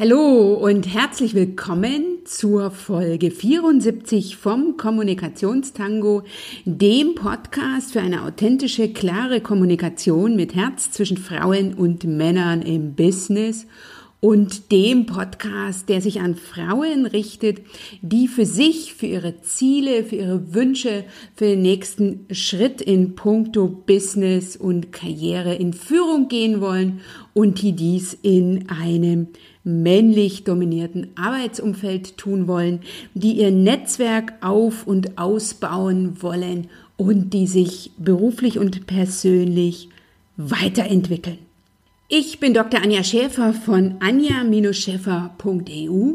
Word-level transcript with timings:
Hallo 0.00 0.54
und 0.54 0.86
herzlich 0.94 1.34
willkommen 1.34 2.18
zur 2.24 2.70
Folge 2.70 3.32
74 3.32 4.36
vom 4.36 4.76
Kommunikationstango, 4.76 6.22
dem 6.64 7.16
Podcast 7.16 7.94
für 7.94 8.00
eine 8.00 8.22
authentische, 8.22 8.92
klare 8.92 9.40
Kommunikation 9.40 10.36
mit 10.36 10.54
Herz 10.54 10.92
zwischen 10.92 11.16
Frauen 11.16 11.74
und 11.74 12.04
Männern 12.04 12.62
im 12.62 12.94
Business 12.94 13.66
und 14.20 14.72
dem 14.72 15.06
Podcast, 15.06 15.88
der 15.88 16.00
sich 16.00 16.20
an 16.20 16.36
Frauen 16.36 17.06
richtet, 17.06 17.60
die 18.00 18.28
für 18.28 18.46
sich, 18.46 18.94
für 18.94 19.06
ihre 19.06 19.40
Ziele, 19.42 20.04
für 20.04 20.16
ihre 20.16 20.54
Wünsche, 20.54 21.04
für 21.34 21.46
den 21.46 21.62
nächsten 21.62 22.26
Schritt 22.30 22.80
in 22.80 23.16
puncto 23.16 23.66
Business 23.68 24.56
und 24.56 24.92
Karriere 24.92 25.54
in 25.54 25.72
Führung 25.72 26.28
gehen 26.28 26.60
wollen 26.60 27.00
und 27.32 27.62
die 27.62 27.72
dies 27.72 28.16
in 28.22 28.68
einem 28.68 29.28
männlich 29.68 30.44
dominierten 30.44 31.08
Arbeitsumfeld 31.14 32.16
tun 32.16 32.48
wollen, 32.48 32.80
die 33.14 33.32
ihr 33.32 33.50
Netzwerk 33.50 34.32
auf 34.40 34.86
und 34.86 35.18
ausbauen 35.18 36.22
wollen 36.22 36.68
und 36.96 37.34
die 37.34 37.46
sich 37.46 37.92
beruflich 37.98 38.58
und 38.58 38.86
persönlich 38.86 39.90
weiterentwickeln. 40.36 41.38
Ich 42.10 42.40
bin 42.40 42.54
Dr. 42.54 42.80
Anja 42.82 43.04
Schäfer 43.04 43.52
von 43.52 43.96
anja-schäfer.eu 44.00 46.14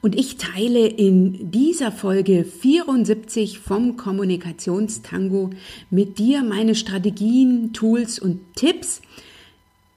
und 0.00 0.18
ich 0.18 0.38
teile 0.38 0.86
in 0.86 1.50
dieser 1.50 1.92
Folge 1.92 2.46
74 2.46 3.58
vom 3.58 3.98
Kommunikationstango 3.98 5.50
mit 5.90 6.18
dir 6.18 6.42
meine 6.42 6.74
Strategien, 6.74 7.74
Tools 7.74 8.18
und 8.18 8.40
Tipps, 8.56 9.02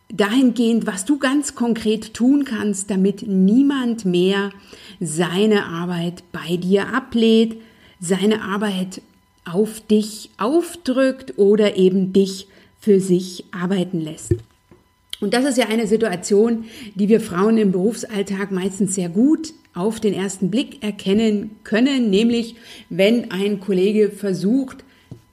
dahingehend, 0.09 0.87
was 0.87 1.05
du 1.05 1.17
ganz 1.17 1.55
konkret 1.55 2.13
tun 2.13 2.45
kannst, 2.45 2.89
damit 2.89 3.27
niemand 3.27 4.05
mehr 4.05 4.51
seine 4.99 5.65
Arbeit 5.65 6.23
bei 6.31 6.57
dir 6.57 6.93
ablehnt, 6.93 7.57
seine 7.99 8.41
Arbeit 8.41 9.01
auf 9.45 9.81
dich 9.81 10.29
aufdrückt 10.37 11.37
oder 11.37 11.77
eben 11.77 12.13
dich 12.13 12.47
für 12.79 12.99
sich 12.99 13.45
arbeiten 13.51 13.99
lässt. 13.99 14.35
Und 15.19 15.33
das 15.33 15.45
ist 15.45 15.57
ja 15.57 15.67
eine 15.67 15.87
Situation, 15.87 16.65
die 16.95 17.09
wir 17.09 17.19
Frauen 17.19 17.57
im 17.57 17.71
Berufsalltag 17.71 18.51
meistens 18.51 18.93
sehr 18.95 19.09
gut 19.09 19.53
auf 19.73 19.99
den 19.99 20.13
ersten 20.13 20.51
Blick 20.51 20.83
erkennen 20.83 21.51
können, 21.63 22.09
nämlich 22.09 22.55
wenn 22.89 23.31
ein 23.31 23.59
Kollege 23.59 24.09
versucht, 24.09 24.83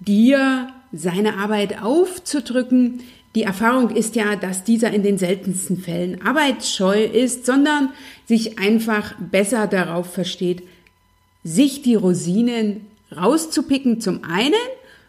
dir 0.00 0.68
seine 0.92 1.36
Arbeit 1.36 1.82
aufzudrücken, 1.82 3.00
die 3.34 3.42
Erfahrung 3.42 3.90
ist 3.90 4.14
ja, 4.14 4.36
dass 4.36 4.64
dieser 4.64 4.92
in 4.92 5.02
den 5.02 5.18
seltensten 5.18 5.76
Fällen 5.76 6.22
arbeitsscheu 6.22 7.04
ist, 7.04 7.46
sondern 7.46 7.90
sich 8.26 8.58
einfach 8.58 9.14
besser 9.18 9.66
darauf 9.66 10.12
versteht, 10.12 10.62
sich 11.42 11.82
die 11.82 11.96
Rosinen 11.96 12.86
rauszupicken 13.14 14.00
zum 14.00 14.24
einen, 14.24 14.54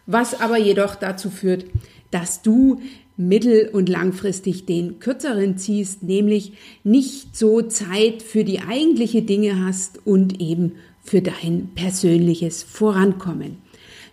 was 0.06 0.40
aber 0.40 0.58
jedoch 0.58 0.96
dazu 0.96 1.30
führt, 1.30 1.64
dass 2.10 2.42
du 2.42 2.80
mittel- 3.16 3.70
und 3.72 3.88
langfristig 3.88 4.66
den 4.66 4.98
kürzeren 4.98 5.56
ziehst, 5.56 6.02
nämlich 6.02 6.52
nicht 6.84 7.36
so 7.36 7.62
Zeit 7.62 8.22
für 8.22 8.44
die 8.44 8.60
eigentliche 8.60 9.22
Dinge 9.22 9.64
hast 9.64 10.04
und 10.04 10.40
eben 10.40 10.72
für 11.02 11.22
dein 11.22 11.70
persönliches 11.74 12.62
Vorankommen. 12.62 13.58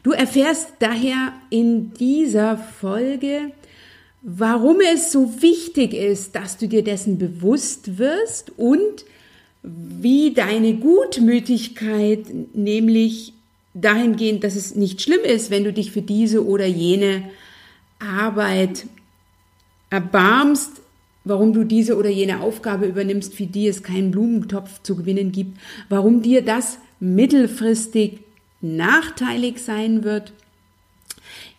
Du 0.04 0.12
erfährst 0.12 0.74
daher 0.80 1.34
in 1.50 1.94
dieser 1.94 2.58
Folge, 2.58 3.52
warum 4.24 4.78
es 4.80 5.12
so 5.12 5.42
wichtig 5.42 5.94
ist, 5.94 6.36
dass 6.36 6.58
du 6.58 6.68
dir 6.68 6.84
dessen 6.84 7.18
bewusst 7.18 7.98
wirst 7.98 8.52
und 8.58 9.06
wie 9.62 10.34
deine 10.34 10.76
Gutmütigkeit, 10.76 12.26
nämlich 12.54 13.34
dahingehend, 13.74 14.44
dass 14.44 14.56
es 14.56 14.76
nicht 14.76 15.02
schlimm 15.02 15.22
ist, 15.24 15.52
wenn 15.52 15.66
du 15.66 15.74
dich 15.74 15.92
für 15.92 16.02
diese 16.02 16.46
oder 16.46 16.66
jene 16.66 17.30
Arbeit 18.00 18.86
erbarmst, 19.90 20.82
warum 21.26 21.54
du 21.54 21.64
diese 21.64 21.98
oder 21.98 22.10
jene 22.10 22.42
Aufgabe 22.42 22.86
übernimmst, 22.86 23.34
für 23.34 23.46
die 23.46 23.68
es 23.68 23.84
keinen 23.84 24.12
Blumentopf 24.12 24.82
zu 24.84 24.96
gewinnen 24.96 25.32
gibt, 25.32 25.58
warum 25.90 26.22
dir 26.22 26.44
das 26.44 26.78
mittelfristig 27.00 28.20
nachteilig 28.62 29.60
sein 29.60 30.04
wird 30.04 30.34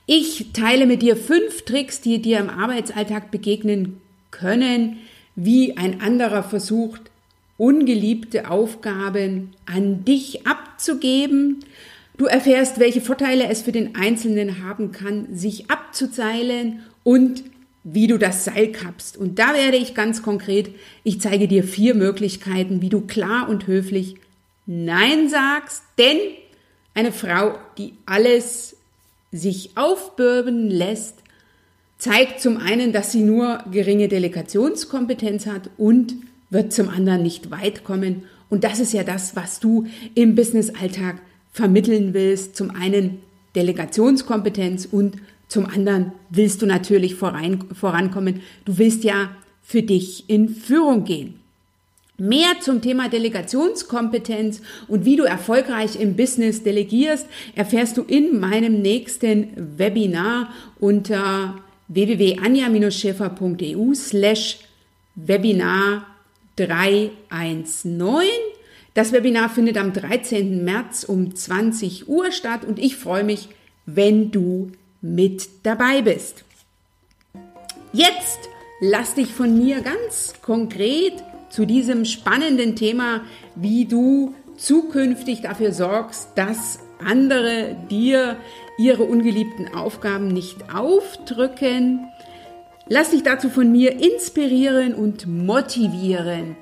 ich 0.07 0.53
teile 0.53 0.87
mit 0.87 1.03
dir 1.03 1.17
fünf 1.17 1.63
Tricks, 1.63 2.01
die 2.01 2.21
dir 2.21 2.39
im 2.39 2.51
Arbeitsalltag 2.51 3.31
begegnen 3.31 4.01
können, 4.31 4.99
wie 5.35 5.77
ein 5.77 6.01
anderer 6.01 6.43
versucht, 6.43 7.11
ungeliebte 7.57 8.51
Aufgaben 8.51 9.53
an 9.67 10.05
dich 10.05 10.47
abzugeben. 10.47 11.65
Du 12.17 12.27
erfährst, 12.27 12.79
welche 12.79 13.01
Vorteile 13.01 13.49
es 13.49 13.63
für 13.63 13.73
den 13.73 13.97
Einzelnen 13.97 14.65
haben 14.65 14.93
kann, 14.93 15.35
sich 15.35 15.71
abzuzeilen 15.71 16.83
und 17.03 17.43
wie 17.83 18.07
du 18.07 18.19
das 18.19 18.45
Seil 18.45 18.73
kappst. 18.73 19.17
Und 19.17 19.39
da 19.39 19.55
werde 19.55 19.77
ich 19.77 19.95
ganz 19.95 20.23
konkret, 20.23 20.71
ich 21.03 21.21
zeige 21.21 21.49
dir 21.49 21.65
vier 21.65 21.95
Möglichkeiten, 21.95 22.81
wie 22.81 22.89
du 22.89 23.03
klar 23.03 23.49
und 23.49 23.67
höflich 23.67 24.17
Nein 24.67 25.29
sagst, 25.29 25.83
denn 25.99 26.19
eine 26.95 27.13
Frau, 27.13 27.59
die 27.77 27.95
alles 28.07 28.77
sich 29.35 29.77
aufbürben 29.77 30.71
lässt, 30.71 31.17
zeigt 31.99 32.41
zum 32.41 32.57
einen, 32.57 32.93
dass 32.93 33.13
sie 33.13 33.23
nur 33.23 33.65
geringe 33.71 34.09
Delegationskompetenz 34.09 35.47
hat 35.47 35.71
und 35.77 36.15
wird 36.51 36.73
zum 36.73 36.89
anderen 36.89 37.23
nicht 37.23 37.51
weit 37.51 37.85
kommen. 37.85 38.23
Und 38.49 38.63
das 38.65 38.79
ist 38.79 38.93
ja 38.93 39.03
das, 39.03 39.35
was 39.37 39.59
du 39.59 39.87
im 40.15 40.35
Businessalltag 40.35 41.17
vermitteln 41.51 42.15
willst. 42.15 42.57
Zum 42.57 42.71
einen 42.71 43.19
Delegationskompetenz 43.57 44.87
und 44.91 45.17
zum 45.49 45.67
anderen 45.67 46.13
willst 46.31 46.63
du 46.63 46.67
natürlich 46.67 47.15
voran, 47.17 47.65
vorankommen. 47.73 48.41
Du 48.65 48.79
willst 48.79 49.03
ja 49.03 49.31
für 49.63 49.83
dich 49.83 50.29
in 50.29 50.49
Führung 50.49 51.05
gehen. 51.05 51.41
Mehr 52.17 52.61
zum 52.61 52.81
Thema 52.81 53.09
Delegationskompetenz 53.09 54.63
und 54.87 55.05
wie 55.05 55.17
du 55.17 55.25
erfolgreich 55.25 55.99
im 55.99 56.15
Business 56.15 56.63
delegierst, 56.63 57.27
erfährst 57.57 57.97
du 57.97 58.03
in 58.03 58.39
meinem 58.39 58.83
nächsten 58.83 59.49
Webinar 59.79 60.55
unter 60.79 61.57
www.anja-schäfer.eu 61.89 63.95
slash 63.95 64.59
Webinar 65.17 66.07
319. 66.55 67.99
Das 68.95 69.11
Webinar 69.11 69.51
findet 69.51 69.77
am 69.77 69.93
13. 69.93 70.65
März 70.65 71.03
um 71.03 71.35
20 71.35 72.09
Uhr 72.09 72.31
statt 72.31 72.65
und 72.65 72.79
ich 72.79 72.97
freue 72.97 73.25
mich, 73.25 73.49
wenn 73.87 74.31
du 74.31 74.71
mit 75.01 75.49
dabei 75.65 76.03
bist. 76.03 76.45
Jetzt 77.93 78.39
lass 78.81 79.17
dich 79.17 79.33
von 79.33 79.59
mir 79.59 79.81
ganz 79.81 80.35
konkret 80.43 81.15
zu 81.55 81.67
diesem 81.67 82.05
spannenden 82.05 82.75
Thema, 82.75 83.21
wie 83.55 83.85
du 83.85 84.35
zukünftig 84.57 85.41
dafür 85.41 85.73
sorgst, 85.73 86.31
dass 86.35 86.81
andere 86.99 87.77
dir 87.89 88.37
ihre 88.77 89.05
ungeliebten 89.05 89.73
Aufgaben 89.73 90.27
nicht 90.27 90.75
aufdrücken. 90.75 92.09
Lass 92.89 93.11
dich 93.11 93.23
dazu 93.23 93.51
von 93.51 93.71
mir 93.71 93.93
inspirieren 94.03 94.95
und 94.95 95.29
motivieren. 95.29 96.57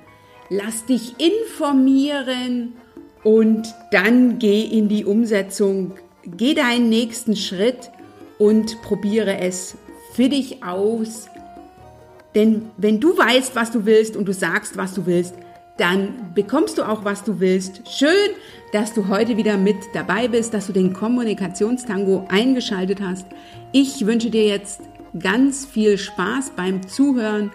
Lass 0.50 0.84
dich 0.84 1.14
informieren 1.16 2.75
und 3.25 3.75
dann 3.92 4.38
geh 4.38 4.60
in 4.60 4.88
die 4.88 5.06
Umsetzung. 5.06 5.94
Geh 6.26 6.52
deinen 6.52 6.91
nächsten 6.91 7.34
Schritt 7.34 7.91
und 8.38 8.82
probiere 8.82 9.38
es 9.38 9.78
für 10.12 10.28
dich 10.28 10.62
aus 10.62 11.31
denn 12.34 12.70
wenn 12.76 13.00
du 13.00 13.16
weißt, 13.16 13.54
was 13.54 13.70
du 13.70 13.84
willst 13.84 14.16
und 14.16 14.26
du 14.26 14.32
sagst, 14.32 14.76
was 14.76 14.94
du 14.94 15.06
willst, 15.06 15.34
dann 15.76 16.32
bekommst 16.34 16.79
du 16.79 16.82
auch, 16.82 17.05
was 17.05 17.25
du 17.25 17.40
willst. 17.40 17.82
Schön, 17.88 18.31
dass 18.73 18.94
du 18.94 19.08
heute 19.08 19.37
wieder 19.37 19.56
mit 19.56 19.76
dabei 19.94 20.29
bist, 20.29 20.55
dass 20.55 20.67
du 20.67 20.73
den 20.73 20.93
Kommunikationstango 20.93 22.26
eingeschaltet 22.29 23.00
hast. 23.00 23.26
Ich 23.73 24.06
wünsche 24.06 24.31
dir 24.31 24.44
jetzt 24.44 24.82
ganz 25.19 25.67
viel 25.67 25.99
Spaß 25.99 26.52
beim 26.56 26.87
Zuhören, 26.87 27.52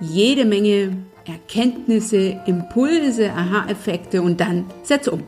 jede 0.00 0.44
Menge 0.44 0.96
Erkenntnisse, 1.26 2.40
Impulse, 2.46 3.32
Aha-Effekte 3.32 4.22
und 4.22 4.40
dann 4.40 4.66
setz 4.82 5.08
um. 5.08 5.24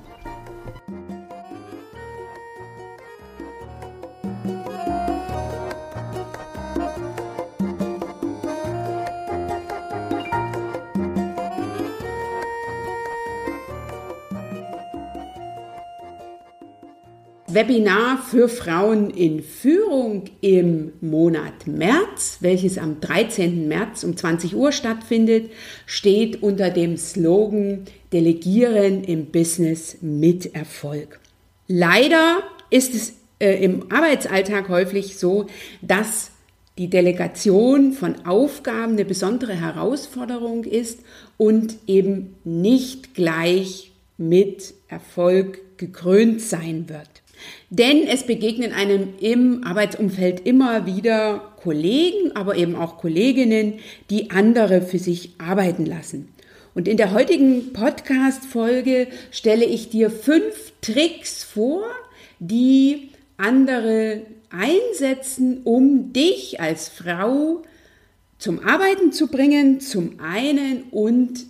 Webinar 17.58 18.18
für 18.18 18.48
Frauen 18.48 19.10
in 19.10 19.42
Führung 19.42 20.26
im 20.40 20.92
Monat 21.00 21.66
März, 21.66 22.38
welches 22.38 22.78
am 22.78 23.00
13. 23.00 23.66
März 23.66 24.04
um 24.04 24.16
20 24.16 24.54
Uhr 24.54 24.70
stattfindet, 24.70 25.50
steht 25.84 26.40
unter 26.40 26.70
dem 26.70 26.96
Slogan 26.96 27.82
Delegieren 28.12 29.02
im 29.02 29.32
Business 29.32 29.96
mit 30.02 30.54
Erfolg. 30.54 31.18
Leider 31.66 32.44
ist 32.70 32.94
es 32.94 33.14
äh, 33.40 33.64
im 33.64 33.90
Arbeitsalltag 33.90 34.68
häufig 34.68 35.18
so, 35.18 35.46
dass 35.82 36.30
die 36.78 36.88
Delegation 36.88 37.92
von 37.92 38.24
Aufgaben 38.24 38.92
eine 38.92 39.04
besondere 39.04 39.60
Herausforderung 39.60 40.62
ist 40.62 41.00
und 41.36 41.74
eben 41.88 42.36
nicht 42.44 43.14
gleich 43.14 43.90
mit 44.16 44.74
Erfolg 44.86 45.76
gekrönt 45.76 46.40
sein 46.40 46.88
wird. 46.88 47.08
Denn 47.70 48.06
es 48.06 48.24
begegnen 48.24 48.72
einem 48.72 49.14
im 49.20 49.64
Arbeitsumfeld 49.64 50.46
immer 50.46 50.86
wieder 50.86 51.52
Kollegen, 51.62 52.34
aber 52.34 52.56
eben 52.56 52.76
auch 52.76 52.98
Kolleginnen, 52.98 53.74
die 54.10 54.30
andere 54.30 54.82
für 54.82 54.98
sich 54.98 55.32
arbeiten 55.38 55.86
lassen. 55.86 56.28
Und 56.74 56.86
in 56.86 56.96
der 56.96 57.12
heutigen 57.12 57.72
Podcast-Folge 57.72 59.08
stelle 59.30 59.64
ich 59.64 59.90
dir 59.90 60.10
fünf 60.10 60.72
Tricks 60.80 61.42
vor, 61.42 61.84
die 62.38 63.10
andere 63.36 64.22
einsetzen, 64.50 65.62
um 65.64 66.12
dich 66.12 66.60
als 66.60 66.88
Frau 66.88 67.62
zum 68.38 68.60
Arbeiten 68.60 69.12
zu 69.12 69.26
bringen, 69.26 69.80
zum 69.80 70.20
einen 70.20 70.84
und 70.90 71.46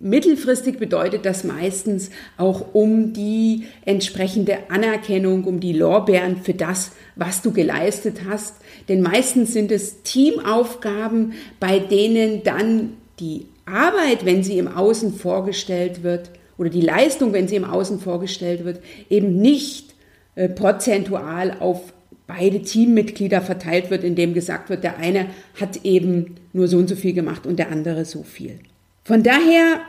mittelfristig 0.00 0.78
bedeutet 0.78 1.24
das 1.24 1.44
meistens 1.44 2.10
auch 2.36 2.74
um 2.74 3.12
die 3.12 3.64
entsprechende 3.84 4.70
Anerkennung, 4.70 5.44
um 5.44 5.60
die 5.60 5.72
Lorbeeren 5.72 6.38
für 6.38 6.54
das, 6.54 6.92
was 7.16 7.42
du 7.42 7.52
geleistet 7.52 8.22
hast. 8.28 8.56
Denn 8.88 9.02
meistens 9.02 9.52
sind 9.52 9.70
es 9.70 10.02
Teamaufgaben, 10.02 11.34
bei 11.60 11.78
denen 11.78 12.42
dann 12.42 12.94
die 13.20 13.46
Arbeit, 13.66 14.24
wenn 14.24 14.42
sie 14.42 14.58
im 14.58 14.68
Außen 14.68 15.14
vorgestellt 15.14 16.02
wird, 16.02 16.30
oder 16.58 16.68
die 16.68 16.82
Leistung, 16.82 17.32
wenn 17.32 17.48
sie 17.48 17.56
im 17.56 17.64
Außen 17.64 18.00
vorgestellt 18.00 18.66
wird, 18.66 18.80
eben 19.08 19.40
nicht 19.40 19.94
äh, 20.34 20.46
prozentual 20.46 21.56
auf 21.58 21.94
beide 22.26 22.60
Teammitglieder 22.60 23.40
verteilt 23.40 23.90
wird, 23.90 24.04
indem 24.04 24.34
gesagt 24.34 24.68
wird, 24.68 24.84
der 24.84 24.98
eine 24.98 25.26
hat 25.58 25.84
eben 25.84 26.36
nur 26.52 26.68
so 26.68 26.76
und 26.76 26.88
so 26.88 26.96
viel 26.96 27.14
gemacht 27.14 27.46
und 27.46 27.58
der 27.58 27.72
andere 27.72 28.04
so 28.04 28.22
viel. 28.22 28.60
Von 29.04 29.22
daher 29.22 29.80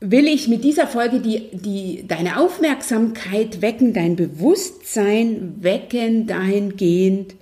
will 0.00 0.26
ich 0.26 0.48
mit 0.48 0.64
dieser 0.64 0.86
Folge 0.86 1.20
die, 1.20 1.50
die, 1.52 2.06
deine 2.06 2.38
Aufmerksamkeit 2.38 3.62
wecken, 3.62 3.92
dein 3.92 4.16
Bewusstsein 4.16 5.56
wecken 5.60 6.26
dahingehend, 6.26 7.34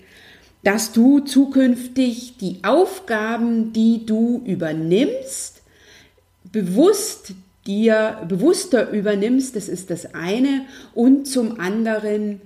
dass 0.62 0.92
du 0.92 1.20
zukünftig 1.20 2.36
die 2.38 2.58
Aufgaben, 2.62 3.72
die 3.72 4.06
du 4.06 4.42
übernimmst, 4.46 5.62
bewusst 6.44 7.32
dir 7.66 8.24
bewusster 8.28 8.90
übernimmst, 8.90 9.56
das 9.56 9.68
ist 9.68 9.90
das 9.90 10.14
eine, 10.14 10.66
und 10.94 11.26
zum 11.26 11.60
anderen 11.60 12.40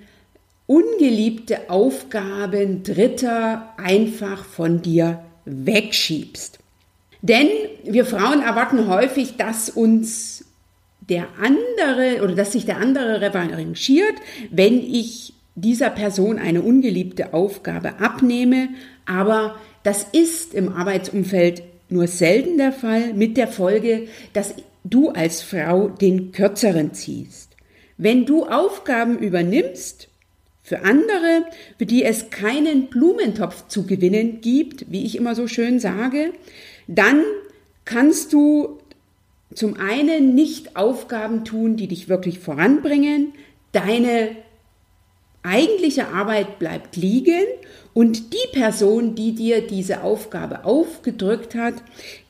ungeliebte 0.67 1.71
Aufgaben 1.71 2.83
Dritter 2.83 3.75
einfach 3.77 4.45
von 4.45 4.83
dir 4.83 5.23
wegschiebst. 5.45 6.59
Denn 7.29 7.49
wir 7.83 8.05
Frauen 8.05 8.41
erwarten 8.41 8.87
häufig, 8.87 9.37
dass 9.37 9.69
uns 9.69 10.45
der 11.09 11.27
andere 11.41 12.23
oder 12.23 12.37
dass 12.37 12.53
sich 12.53 12.67
der 12.67 12.77
andere 12.77 13.21
revanchiert, 13.21 14.15
wenn 14.51 14.79
ich 14.79 15.35
dieser 15.57 15.91
Person 15.91 16.39
eine 16.39 16.63
ungeliebte 16.63 17.35
Aufgabe 17.35 17.99
abnehme. 17.99 18.69
Aber 19.07 19.57
das 19.83 20.07
ist 20.13 20.55
im 20.55 20.73
Arbeitsumfeld 20.73 21.63
nur 21.89 22.07
selten 22.07 22.59
der 22.59 22.73
Fall, 22.73 23.13
mit 23.15 23.37
der 23.37 23.49
Folge, 23.49 24.07
dass 24.33 24.55
du 24.85 25.11
als 25.11 25.43
Frau 25.43 25.89
den 25.89 26.31
kürzeren 26.31 26.95
ziehst. 26.95 27.57
Wenn 27.97 28.25
du 28.25 28.47
Aufgaben 28.47 29.19
übernimmst, 29.19 30.09
für 30.63 30.83
andere, 30.85 31.45
für 31.79 31.87
die 31.87 32.03
es 32.03 32.31
keinen 32.31 32.89
Blumentopf 32.89 33.69
zu 33.69 33.87
gewinnen 33.87 34.41
gibt, 34.41 34.91
wie 34.91 35.05
ich 35.05 35.17
immer 35.17 35.37
so 35.37 35.47
schön 35.47 35.79
sage, 35.79 36.33
dann 36.87 37.23
kannst 37.85 38.33
du 38.33 38.79
zum 39.55 39.79
einen 39.79 40.35
nicht 40.35 40.77
Aufgaben 40.77 41.45
tun, 41.45 41.77
die 41.77 41.89
dich 41.89 42.09
wirklich 42.09 42.39
voranbringen, 42.39 43.33
deine 43.73 44.31
eigentliche 45.43 46.09
Arbeit 46.09 46.59
bleibt 46.59 46.97
liegen 46.97 47.45
und 47.95 48.33
die 48.35 48.59
Person, 48.59 49.15
die 49.15 49.33
dir 49.33 49.67
diese 49.67 50.03
Aufgabe 50.03 50.65
aufgedrückt 50.65 51.55
hat, 51.55 51.75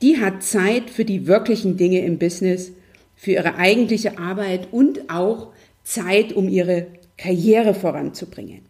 die 0.03 0.20
hat 0.20 0.43
Zeit 0.43 0.91
für 0.91 1.05
die 1.05 1.26
wirklichen 1.26 1.76
Dinge 1.76 2.00
im 2.00 2.19
Business, 2.19 2.73
für 3.17 3.32
ihre 3.32 3.56
eigentliche 3.56 4.19
Arbeit 4.19 4.69
und 4.70 5.11
auch 5.11 5.49
Zeit, 5.82 6.35
um 6.35 6.49
ihre 6.49 6.88
Karriere 7.17 7.73
voranzubringen. 7.73 8.61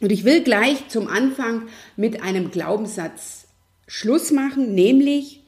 Und 0.00 0.12
ich 0.12 0.24
will 0.24 0.42
gleich 0.42 0.88
zum 0.88 1.08
Anfang 1.08 1.62
mit 1.96 2.22
einem 2.22 2.50
Glaubenssatz 2.50 3.39
Schluss 3.92 4.30
machen, 4.30 4.72
nämlich 4.72 5.42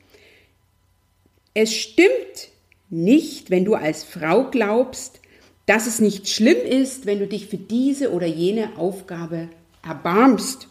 es 1.55 1.73
stimmt 1.73 2.49
nicht, 2.91 3.50
wenn 3.50 3.65
du 3.65 3.77
als 3.77 4.03
Frau 4.03 4.50
glaubst, 4.50 5.21
dass 5.67 5.87
es 5.87 6.00
nicht 6.00 6.29
schlimm 6.29 6.56
ist, 6.56 7.06
wenn 7.06 7.21
du 7.21 7.29
dich 7.29 7.47
für 7.47 7.56
diese 7.56 8.11
oder 8.11 8.27
jene 8.27 8.77
Aufgabe 8.77 9.49
erbarmst. 9.87 10.67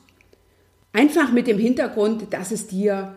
Einfach 0.92 1.32
mit 1.32 1.48
dem 1.48 1.58
Hintergrund, 1.58 2.34
dass 2.34 2.52
es 2.52 2.68
dir 2.68 3.16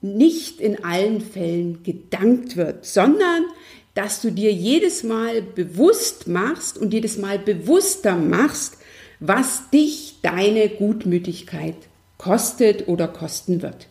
nicht 0.00 0.58
in 0.58 0.84
allen 0.84 1.20
Fällen 1.20 1.82
gedankt 1.82 2.56
wird, 2.56 2.86
sondern 2.86 3.44
dass 3.92 4.22
du 4.22 4.30
dir 4.32 4.54
jedes 4.54 5.02
Mal 5.02 5.42
bewusst 5.42 6.28
machst 6.28 6.78
und 6.78 6.94
jedes 6.94 7.18
Mal 7.18 7.38
bewusster 7.38 8.16
machst, 8.16 8.78
was 9.20 9.68
dich 9.68 10.16
deine 10.22 10.70
Gutmütigkeit 10.70 11.76
kostet 12.22 12.88
oder 12.88 13.08
kosten 13.08 13.62
wird. 13.62 13.88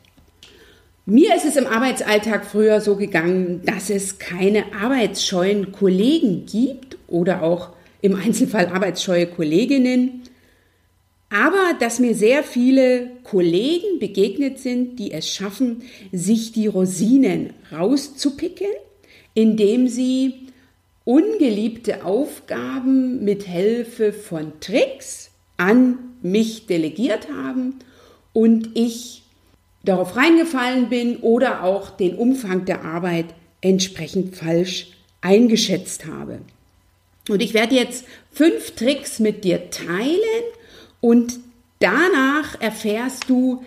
Mir 1.05 1.35
ist 1.35 1.45
es 1.45 1.55
im 1.55 1.67
Arbeitsalltag 1.67 2.45
früher 2.45 2.79
so 2.79 2.95
gegangen, 2.95 3.61
dass 3.65 3.89
es 3.89 4.19
keine 4.19 4.73
arbeitsscheuen 4.73 5.71
Kollegen 5.71 6.45
gibt 6.45 6.97
oder 7.07 7.41
auch 7.43 7.69
im 8.01 8.15
Einzelfall 8.15 8.67
arbeitsscheue 8.67 9.27
Kolleginnen, 9.27 10.21
aber 11.29 11.77
dass 11.79 11.99
mir 11.99 12.13
sehr 12.13 12.43
viele 12.43 13.11
Kollegen 13.23 13.99
begegnet 13.99 14.59
sind, 14.59 14.97
die 14.99 15.11
es 15.11 15.29
schaffen, 15.29 15.83
sich 16.11 16.51
die 16.51 16.67
Rosinen 16.67 17.53
rauszupicken 17.71 18.67
indem 19.33 19.87
sie 19.87 20.47
ungeliebte 21.05 22.05
Aufgaben 22.05 23.23
mit 23.23 23.43
Hilfe 23.43 24.13
von 24.13 24.59
Tricks 24.59 25.31
an 25.57 25.97
mich 26.21 26.67
delegiert 26.67 27.27
haben 27.31 27.75
und 28.33 28.69
ich 28.75 29.23
darauf 29.83 30.15
reingefallen 30.15 30.89
bin 30.89 31.17
oder 31.17 31.63
auch 31.63 31.89
den 31.89 32.15
Umfang 32.15 32.65
der 32.65 32.83
Arbeit 32.83 33.25
entsprechend 33.61 34.35
falsch 34.35 34.91
eingeschätzt 35.21 36.05
habe. 36.05 36.41
Und 37.29 37.41
ich 37.41 37.53
werde 37.53 37.75
jetzt 37.75 38.05
fünf 38.31 38.71
Tricks 38.71 39.19
mit 39.19 39.43
dir 39.43 39.69
teilen 39.69 40.43
und 40.99 41.39
danach 41.79 42.59
erfährst 42.59 43.29
du, 43.29 43.63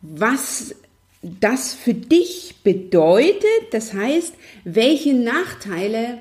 was 0.00 0.74
das 1.22 1.74
für 1.74 1.94
dich 1.94 2.56
bedeutet, 2.62 3.42
das 3.72 3.92
heißt, 3.92 4.34
welche 4.64 5.14
Nachteile 5.14 6.20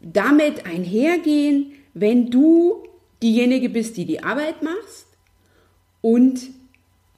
damit 0.00 0.66
einhergehen, 0.66 1.72
wenn 1.94 2.30
du 2.30 2.84
diejenige 3.22 3.68
bist, 3.68 3.96
die 3.96 4.06
die 4.06 4.22
Arbeit 4.22 4.62
machst 4.62 5.11
und 6.02 6.40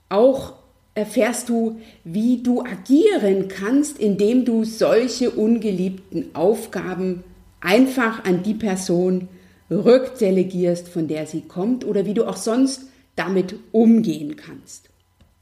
auch 0.09 0.55
erfährst 0.95 1.49
du, 1.49 1.81
wie 2.05 2.43
du 2.43 2.63
agieren 2.63 3.49
kannst, 3.49 3.99
indem 3.99 4.45
du 4.45 4.63
solche 4.65 5.31
ungeliebten 5.31 6.35
Aufgaben 6.35 7.25
einfach 7.61 8.25
an 8.25 8.45
die 8.45 8.55
Person 8.55 9.29
rückdelegierst, 9.71 10.89
von 10.89 11.09
der 11.09 11.27
sie 11.27 11.43
kommt 11.43 11.85
oder 11.85 12.07
wie 12.07 12.15
du 12.15 12.27
auch 12.27 12.37
sonst 12.37 12.85
damit 13.17 13.57
umgehen 13.73 14.37
kannst. 14.37 14.91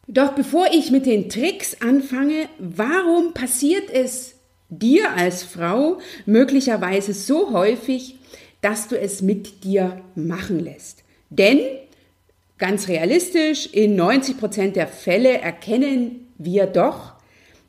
Doch 0.09 0.33
bevor 0.33 0.67
ich 0.73 0.91
mit 0.91 1.07
den 1.07 1.29
Tricks 1.29 1.77
anfange, 1.81 2.49
warum 2.59 3.35
passiert 3.35 3.91
es 3.91 4.35
dir 4.69 5.13
als 5.13 5.43
Frau 5.43 5.99
möglicherweise 6.27 7.13
so 7.13 7.53
häufig, 7.53 8.17
dass 8.63 8.89
du 8.89 8.99
es 8.99 9.23
mit 9.23 9.65
dir 9.65 10.01
machen 10.15 10.61
lässt? 10.61 11.05
Denn 11.31 11.61
ganz 12.63 12.87
realistisch, 12.87 13.67
in 13.73 13.97
90 13.97 14.39
Prozent 14.39 14.77
der 14.77 14.87
Fälle 14.87 15.39
erkennen 15.39 16.29
wir 16.39 16.67
doch, 16.67 17.15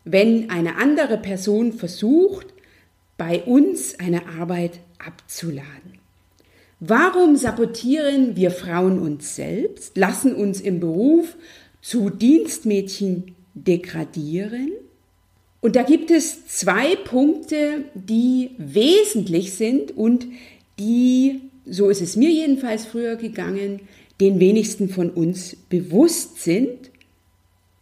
wenn 0.06 0.52
eine 0.52 0.76
andere 0.76 1.18
Person 1.18 1.74
versucht, 1.74 2.54
bei 3.18 3.42
uns 3.42 3.98
eine 4.00 4.28
Arbeit 4.40 4.82
abzuladen. 5.04 5.98
Warum 6.80 7.38
sabotieren 7.38 8.36
wir 8.36 8.52
Frauen 8.52 9.00
uns 9.00 9.36
selbst, 9.36 9.98
lassen 9.98 10.36
uns 10.36 10.62
im 10.62 10.80
Beruf 10.80 11.38
zu 11.82 12.12
Dienstmädchen 12.12 13.34
degradieren? 13.56 14.74
Und 15.60 15.76
da 15.76 15.82
gibt 15.82 16.12
es 16.12 16.46
zwei 16.46 16.96
Punkte, 16.98 17.86
die 17.96 18.52
wesentlich 18.60 19.56
sind 19.56 19.98
und 19.98 20.28
die, 20.78 21.42
so 21.66 21.90
ist 21.90 22.02
es 22.02 22.16
mir 22.16 22.30
jedenfalls 22.30 22.86
früher 22.86 23.16
gegangen, 23.16 23.80
den 24.20 24.40
wenigsten 24.40 24.90
von 24.90 25.10
uns 25.10 25.56
bewusst 25.70 26.42
sind, 26.42 26.92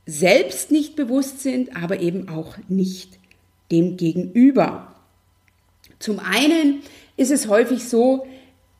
selbst 0.05 0.71
nicht 0.71 0.95
bewusst 0.95 1.41
sind, 1.41 1.75
aber 1.75 1.99
eben 1.99 2.29
auch 2.29 2.55
nicht 2.67 3.19
dem 3.71 3.97
Gegenüber. 3.97 4.95
Zum 5.99 6.19
einen 6.19 6.81
ist 7.17 7.31
es 7.31 7.47
häufig 7.47 7.83
so, 7.83 8.25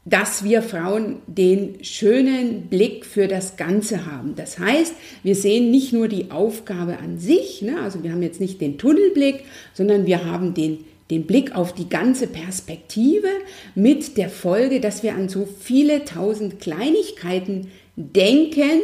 dass 0.04 0.44
wir 0.44 0.64
Frauen 0.64 1.18
den 1.28 1.84
schönen 1.84 2.68
Blick 2.68 3.06
für 3.06 3.28
das 3.28 3.56
Ganze 3.56 4.08
haben. 4.08 4.36
Das 4.36 4.58
heißt, 4.58 4.96
wir 5.22 5.36
sehen 5.36 5.70
nicht 5.70 5.94
nur 5.94 6.08
die 6.08 6.32
Aufgabe 6.32 6.98
an 6.98 7.20
sich, 7.20 7.62
ne? 7.62 7.80
also 7.82 8.04
wir 8.04 8.12
haben 8.12 8.24
jetzt 8.24 8.42
nicht 8.42 8.60
den 8.62 8.80
Tunnelblick, 8.80 9.44
sondern 9.74 10.08
wir 10.08 10.26
haben 10.26 10.56
den, 10.56 10.80
den 11.12 11.28
Blick 11.28 11.56
auf 11.56 11.74
die 11.74 11.90
ganze 11.90 12.26
Perspektive 12.26 13.28
mit 13.76 14.18
der 14.18 14.30
Folge, 14.30 14.80
dass 14.80 15.04
wir 15.04 15.14
an 15.14 15.30
so 15.30 15.48
viele 15.60 16.06
tausend 16.06 16.60
Kleinigkeiten 16.60 17.68
denken, 17.96 18.82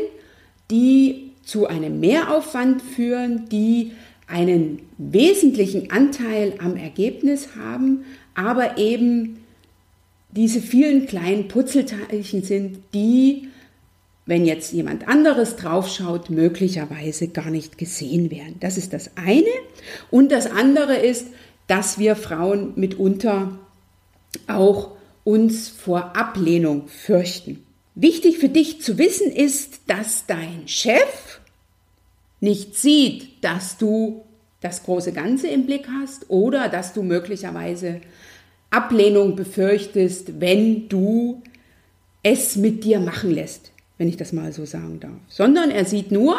die 0.69 1.31
zu 1.43 1.67
einem 1.67 1.99
Mehraufwand 2.01 2.81
führen, 2.81 3.47
die 3.49 3.93
einen 4.27 4.81
wesentlichen 4.97 5.89
Anteil 5.89 6.55
am 6.59 6.75
Ergebnis 6.75 7.55
haben, 7.55 8.03
aber 8.35 8.77
eben 8.77 9.37
diese 10.31 10.59
vielen 10.61 11.07
kleinen 11.07 11.47
Putzelteilchen 11.47 12.43
sind, 12.43 12.79
die, 12.93 13.47
wenn 14.25 14.45
jetzt 14.45 14.73
jemand 14.73 15.07
anderes 15.07 15.55
draufschaut, 15.55 16.29
möglicherweise 16.29 17.29
gar 17.29 17.49
nicht 17.49 17.77
gesehen 17.77 18.29
werden. 18.29 18.57
Das 18.59 18.77
ist 18.77 18.91
das 18.91 19.11
eine. 19.15 19.45
Und 20.11 20.33
das 20.33 20.51
andere 20.51 20.97
ist, 20.97 21.27
dass 21.67 21.99
wir 21.99 22.15
Frauen 22.15 22.73
mitunter 22.75 23.57
auch 24.47 24.91
uns 25.23 25.67
vor 25.67 26.15
Ablehnung 26.15 26.87
fürchten. 26.87 27.63
Wichtig 27.95 28.37
für 28.37 28.49
dich 28.49 28.81
zu 28.81 28.97
wissen 28.97 29.31
ist, 29.31 29.81
dass 29.87 30.25
dein 30.25 30.67
Chef 30.67 31.39
nicht 32.39 32.75
sieht, 32.75 33.43
dass 33.43 33.77
du 33.77 34.23
das 34.61 34.83
große 34.83 35.11
Ganze 35.11 35.47
im 35.47 35.65
Blick 35.65 35.87
hast 35.91 36.29
oder 36.29 36.69
dass 36.69 36.93
du 36.93 37.03
möglicherweise 37.03 38.01
Ablehnung 38.69 39.35
befürchtest, 39.35 40.39
wenn 40.39 40.89
du 40.89 41.41
es 42.23 42.55
mit 42.55 42.83
dir 42.83 42.99
machen 42.99 43.31
lässt, 43.31 43.71
wenn 43.97 44.07
ich 44.07 44.17
das 44.17 44.33
mal 44.33 44.51
so 44.53 44.65
sagen 44.65 44.99
darf. 44.99 45.19
Sondern 45.27 45.71
er 45.71 45.85
sieht 45.85 46.11
nur, 46.11 46.37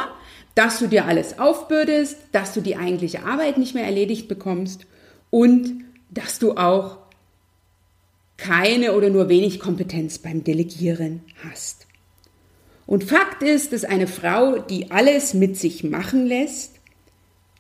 dass 0.54 0.78
du 0.78 0.86
dir 0.86 1.06
alles 1.06 1.38
aufbürdest, 1.38 2.16
dass 2.32 2.52
du 2.54 2.60
die 2.60 2.76
eigentliche 2.76 3.24
Arbeit 3.24 3.58
nicht 3.58 3.74
mehr 3.74 3.84
erledigt 3.84 4.28
bekommst 4.28 4.86
und 5.30 5.84
dass 6.10 6.38
du 6.38 6.56
auch 6.56 6.98
keine 8.36 8.94
oder 8.94 9.10
nur 9.10 9.28
wenig 9.28 9.58
Kompetenz 9.58 10.18
beim 10.18 10.44
Delegieren 10.44 11.22
hast. 11.44 11.86
Und 12.86 13.04
Fakt 13.04 13.42
ist, 13.42 13.72
dass 13.72 13.84
eine 13.84 14.06
Frau, 14.06 14.58
die 14.58 14.90
alles 14.90 15.34
mit 15.34 15.56
sich 15.56 15.84
machen 15.84 16.26
lässt, 16.26 16.76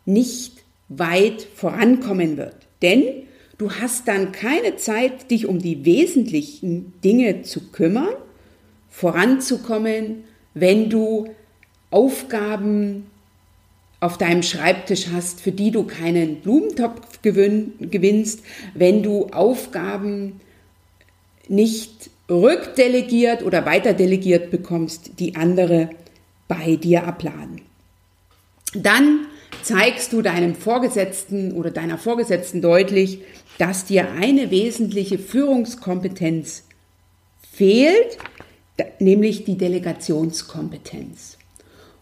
nicht 0.06 0.64
weit 0.88 1.42
vorankommen 1.42 2.36
wird. 2.36 2.56
Denn 2.80 3.26
Du 3.58 3.72
hast 3.72 4.06
dann 4.06 4.30
keine 4.30 4.76
Zeit, 4.76 5.32
dich 5.32 5.46
um 5.46 5.58
die 5.58 5.84
wesentlichen 5.84 6.92
Dinge 7.02 7.42
zu 7.42 7.70
kümmern, 7.72 8.14
voranzukommen, 8.88 10.22
wenn 10.54 10.88
du 10.88 11.28
Aufgaben 11.90 13.06
auf 14.00 14.18
deinem 14.18 14.42
Schreibtisch 14.42 15.08
hast, 15.12 15.40
für 15.40 15.52
die 15.52 15.70
du 15.70 15.84
keinen 15.84 16.36
Blumentopf 16.40 17.20
gewinnst, 17.22 18.40
wenn 18.74 19.02
du 19.02 19.26
Aufgaben 19.26 20.40
nicht 21.48 22.10
rückdelegiert 22.30 23.42
oder 23.42 23.64
weiterdelegiert 23.66 24.50
bekommst, 24.50 25.18
die 25.18 25.34
andere 25.34 25.90
bei 26.46 26.76
dir 26.76 27.06
abladen. 27.06 27.62
Dann 28.74 29.26
zeigst 29.62 30.12
du 30.12 30.22
deinem 30.22 30.54
Vorgesetzten 30.54 31.52
oder 31.52 31.70
deiner 31.70 31.98
Vorgesetzten 31.98 32.62
deutlich, 32.62 33.20
dass 33.56 33.86
dir 33.86 34.12
eine 34.12 34.50
wesentliche 34.50 35.18
Führungskompetenz 35.18 36.64
fehlt, 37.50 38.18
nämlich 39.00 39.44
die 39.44 39.56
Delegationskompetenz. 39.58 41.38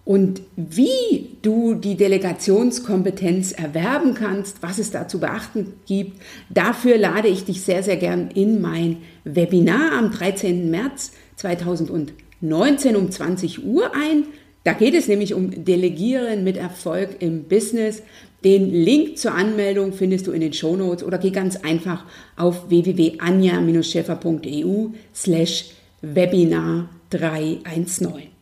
Und 0.06 0.40
wie 0.54 1.36
du 1.42 1.74
die 1.74 1.96
Delegationskompetenz 1.96 3.50
erwerben 3.50 4.14
kannst, 4.14 4.62
was 4.62 4.78
es 4.78 4.92
da 4.92 5.08
zu 5.08 5.18
beachten 5.18 5.72
gibt, 5.84 6.22
dafür 6.48 6.96
lade 6.96 7.26
ich 7.26 7.44
dich 7.44 7.62
sehr, 7.62 7.82
sehr 7.82 7.96
gern 7.96 8.30
in 8.32 8.60
mein 8.60 8.98
Webinar 9.24 9.98
am 9.98 10.12
13. 10.12 10.70
März 10.70 11.10
2019 11.34 12.94
um 12.94 13.10
20 13.10 13.66
Uhr 13.66 13.96
ein. 13.96 14.26
Da 14.62 14.74
geht 14.74 14.94
es 14.94 15.08
nämlich 15.08 15.34
um 15.34 15.64
Delegieren 15.64 16.44
mit 16.44 16.56
Erfolg 16.56 17.16
im 17.18 17.48
Business. 17.48 18.04
Den 18.44 18.70
Link 18.70 19.18
zur 19.18 19.34
Anmeldung 19.34 19.92
findest 19.92 20.28
du 20.28 20.30
in 20.30 20.40
den 20.40 20.52
Shownotes 20.52 21.04
oder 21.04 21.18
geh 21.18 21.30
ganz 21.30 21.56
einfach 21.56 22.04
auf 22.36 22.70
www.anja-scheffer.eu 22.70 24.90
slash 25.12 25.72
Webinar 26.00 26.90
319. 27.10 28.35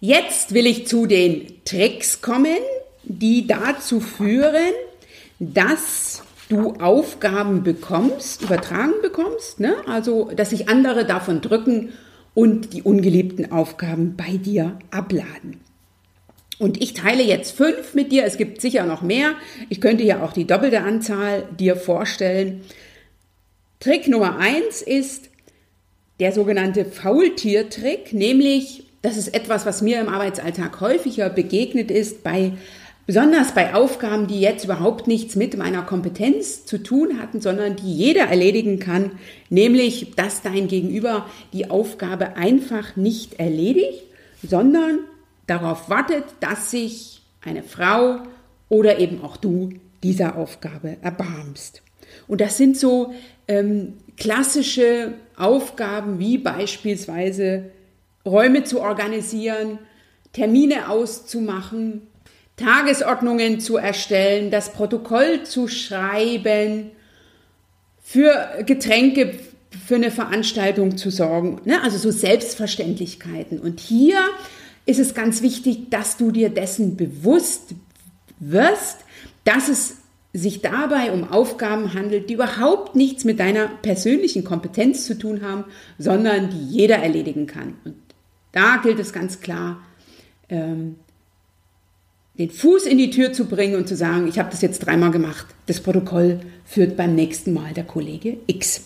Jetzt 0.00 0.54
will 0.54 0.66
ich 0.66 0.86
zu 0.86 1.06
den 1.06 1.64
Tricks 1.64 2.20
kommen, 2.20 2.58
die 3.02 3.46
dazu 3.46 4.00
führen, 4.00 4.72
dass 5.40 6.22
du 6.48 6.74
Aufgaben 6.74 7.64
bekommst, 7.64 8.42
übertragen 8.42 8.94
bekommst, 9.02 9.60
ne? 9.60 9.76
also 9.86 10.30
dass 10.34 10.50
sich 10.50 10.68
andere 10.68 11.04
davon 11.04 11.40
drücken 11.40 11.92
und 12.34 12.72
die 12.72 12.82
ungeliebten 12.82 13.50
Aufgaben 13.50 14.16
bei 14.16 14.36
dir 14.36 14.78
abladen. 14.90 15.60
Und 16.60 16.80
ich 16.82 16.94
teile 16.94 17.22
jetzt 17.22 17.56
fünf 17.56 17.94
mit 17.94 18.10
dir. 18.10 18.24
Es 18.24 18.36
gibt 18.36 18.60
sicher 18.60 18.84
noch 18.84 19.02
mehr. 19.02 19.34
Ich 19.68 19.80
könnte 19.80 20.04
ja 20.04 20.24
auch 20.24 20.32
die 20.32 20.46
doppelte 20.46 20.80
Anzahl 20.80 21.48
dir 21.58 21.76
vorstellen. 21.76 22.62
Trick 23.80 24.08
Nummer 24.08 24.38
eins 24.38 24.82
ist 24.82 25.30
der 26.18 26.32
sogenannte 26.32 26.84
Faultiertrick, 26.84 28.12
nämlich 28.12 28.87
das 29.02 29.16
ist 29.16 29.34
etwas, 29.34 29.66
was 29.66 29.82
mir 29.82 30.00
im 30.00 30.08
Arbeitsalltag 30.08 30.80
häufiger 30.80 31.30
begegnet 31.30 31.90
ist 31.90 32.22
bei 32.22 32.52
Besonders 33.08 33.52
bei 33.52 33.72
Aufgaben, 33.72 34.26
die 34.26 34.38
jetzt 34.38 34.66
überhaupt 34.66 35.06
nichts 35.06 35.34
mit 35.34 35.56
meiner 35.56 35.80
Kompetenz 35.80 36.66
zu 36.66 36.76
tun 36.76 37.18
hatten, 37.18 37.40
sondern 37.40 37.74
die 37.74 37.90
jeder 37.90 38.24
erledigen 38.24 38.80
kann, 38.80 39.12
nämlich, 39.48 40.14
dass 40.14 40.42
dein 40.42 40.68
Gegenüber 40.68 41.24
die 41.54 41.70
Aufgabe 41.70 42.36
einfach 42.36 42.96
nicht 42.96 43.40
erledigt, 43.40 44.02
sondern 44.46 44.98
darauf 45.46 45.88
wartet, 45.88 46.24
dass 46.40 46.70
sich 46.70 47.22
eine 47.40 47.62
Frau 47.62 48.18
oder 48.68 48.98
eben 48.98 49.24
auch 49.24 49.38
du 49.38 49.70
dieser 50.02 50.36
Aufgabe 50.36 50.98
erbarmst. 51.00 51.80
Und 52.26 52.42
das 52.42 52.58
sind 52.58 52.76
so 52.76 53.14
ähm, 53.48 53.94
klassische 54.18 55.14
Aufgaben 55.34 56.18
wie 56.18 56.36
beispielsweise 56.36 57.70
Räume 58.28 58.64
zu 58.64 58.80
organisieren, 58.80 59.78
Termine 60.32 60.88
auszumachen, 60.88 62.02
Tagesordnungen 62.56 63.60
zu 63.60 63.76
erstellen, 63.76 64.50
das 64.50 64.72
Protokoll 64.72 65.44
zu 65.44 65.68
schreiben, 65.68 66.90
für 68.02 68.64
Getränke 68.66 69.34
für 69.86 69.96
eine 69.96 70.10
Veranstaltung 70.10 70.96
zu 70.96 71.10
sorgen. 71.10 71.60
Ne? 71.64 71.82
Also 71.82 71.98
so 71.98 72.10
Selbstverständlichkeiten. 72.10 73.58
Und 73.58 73.80
hier 73.80 74.18
ist 74.86 74.98
es 74.98 75.14
ganz 75.14 75.42
wichtig, 75.42 75.90
dass 75.90 76.16
du 76.16 76.30
dir 76.30 76.48
dessen 76.48 76.96
bewusst 76.96 77.74
wirst, 78.38 78.98
dass 79.44 79.68
es 79.68 79.96
sich 80.32 80.62
dabei 80.62 81.12
um 81.12 81.30
Aufgaben 81.30 81.94
handelt, 81.94 82.28
die 82.28 82.34
überhaupt 82.34 82.96
nichts 82.96 83.24
mit 83.24 83.40
deiner 83.40 83.68
persönlichen 83.68 84.44
Kompetenz 84.44 85.06
zu 85.06 85.18
tun 85.18 85.42
haben, 85.42 85.64
sondern 85.98 86.50
die 86.50 86.66
jeder 86.66 86.96
erledigen 86.96 87.46
kann. 87.46 87.74
Und 87.84 87.96
da 88.52 88.80
gilt 88.82 88.98
es 88.98 89.12
ganz 89.12 89.40
klar, 89.40 89.80
ähm, 90.48 90.96
den 92.38 92.50
Fuß 92.50 92.86
in 92.86 92.98
die 92.98 93.10
Tür 93.10 93.32
zu 93.32 93.46
bringen 93.46 93.74
und 93.74 93.88
zu 93.88 93.96
sagen, 93.96 94.28
ich 94.28 94.38
habe 94.38 94.50
das 94.50 94.62
jetzt 94.62 94.78
dreimal 94.80 95.10
gemacht. 95.10 95.46
Das 95.66 95.80
Protokoll 95.80 96.40
führt 96.64 96.96
beim 96.96 97.14
nächsten 97.14 97.52
Mal 97.52 97.72
der 97.74 97.84
Kollege 97.84 98.36
X. 98.46 98.84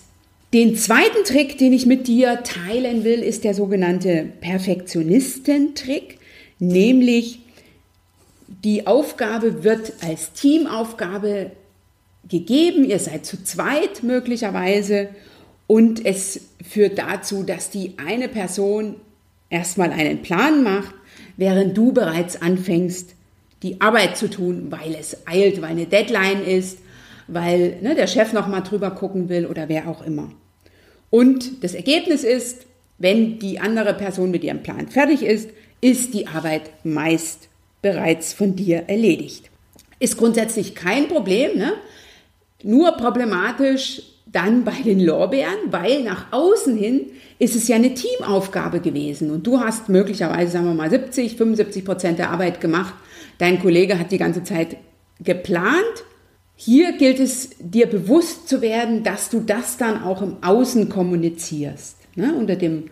Den 0.54 0.76
zweiten 0.76 1.24
Trick, 1.24 1.58
den 1.58 1.72
ich 1.72 1.86
mit 1.86 2.06
dir 2.06 2.42
teilen 2.42 3.04
will, 3.04 3.20
ist 3.20 3.44
der 3.44 3.54
sogenannte 3.54 4.28
Perfektionistentrick, 4.40 6.18
nämlich 6.58 7.40
die 8.64 8.86
Aufgabe 8.86 9.64
wird 9.64 9.94
als 10.02 10.32
Teamaufgabe 10.32 11.52
gegeben, 12.28 12.84
ihr 12.84 12.98
seid 12.98 13.26
zu 13.26 13.42
zweit 13.44 14.02
möglicherweise 14.02 15.08
und 15.66 16.04
es 16.04 16.40
führt 16.62 16.98
dazu, 16.98 17.42
dass 17.42 17.70
die 17.70 17.94
eine 17.96 18.28
Person 18.28 18.96
erstmal 19.52 19.92
einen 19.92 20.22
Plan 20.22 20.62
macht, 20.62 20.94
während 21.36 21.76
du 21.76 21.92
bereits 21.92 22.40
anfängst, 22.40 23.14
die 23.62 23.80
Arbeit 23.80 24.16
zu 24.16 24.28
tun, 24.28 24.66
weil 24.70 24.94
es 24.98 25.26
eilt, 25.26 25.62
weil 25.62 25.70
eine 25.70 25.86
Deadline 25.86 26.42
ist, 26.42 26.78
weil 27.28 27.78
ne, 27.80 27.94
der 27.94 28.08
Chef 28.08 28.32
noch 28.32 28.48
mal 28.48 28.62
drüber 28.62 28.90
gucken 28.90 29.28
will 29.28 29.46
oder 29.46 29.68
wer 29.68 29.88
auch 29.88 30.04
immer. 30.04 30.32
Und 31.10 31.62
das 31.62 31.74
Ergebnis 31.74 32.24
ist, 32.24 32.66
wenn 32.98 33.38
die 33.38 33.60
andere 33.60 33.94
Person 33.94 34.30
mit 34.30 34.42
ihrem 34.42 34.62
Plan 34.62 34.88
fertig 34.88 35.22
ist, 35.22 35.50
ist 35.80 36.14
die 36.14 36.26
Arbeit 36.26 36.70
meist 36.84 37.48
bereits 37.82 38.32
von 38.32 38.56
dir 38.56 38.84
erledigt. 38.86 39.50
Ist 39.98 40.16
grundsätzlich 40.16 40.74
kein 40.74 41.08
Problem, 41.08 41.58
ne? 41.58 41.74
nur 42.62 42.92
problematisch 42.92 44.02
dann 44.32 44.64
bei 44.64 44.80
den 44.84 44.98
Lorbeeren, 44.98 45.70
weil 45.70 46.02
nach 46.02 46.32
außen 46.32 46.76
hin 46.76 47.10
ist 47.38 47.54
es 47.54 47.68
ja 47.68 47.76
eine 47.76 47.94
Teamaufgabe 47.94 48.80
gewesen 48.80 49.30
und 49.30 49.46
du 49.46 49.60
hast 49.60 49.88
möglicherweise, 49.88 50.52
sagen 50.52 50.66
wir 50.66 50.74
mal, 50.74 50.90
70, 50.90 51.36
75 51.36 51.84
Prozent 51.84 52.18
der 52.18 52.30
Arbeit 52.30 52.60
gemacht. 52.60 52.94
Dein 53.38 53.60
Kollege 53.60 53.98
hat 53.98 54.10
die 54.10 54.18
ganze 54.18 54.42
Zeit 54.42 54.76
geplant. 55.20 56.04
Hier 56.54 56.96
gilt 56.96 57.20
es, 57.20 57.50
dir 57.58 57.86
bewusst 57.86 58.48
zu 58.48 58.62
werden, 58.62 59.02
dass 59.02 59.28
du 59.28 59.40
das 59.40 59.76
dann 59.76 60.02
auch 60.02 60.22
im 60.22 60.42
Außen 60.42 60.88
kommunizierst. 60.88 61.96
Ne? 62.14 62.34
Unter 62.34 62.56
dem 62.56 62.84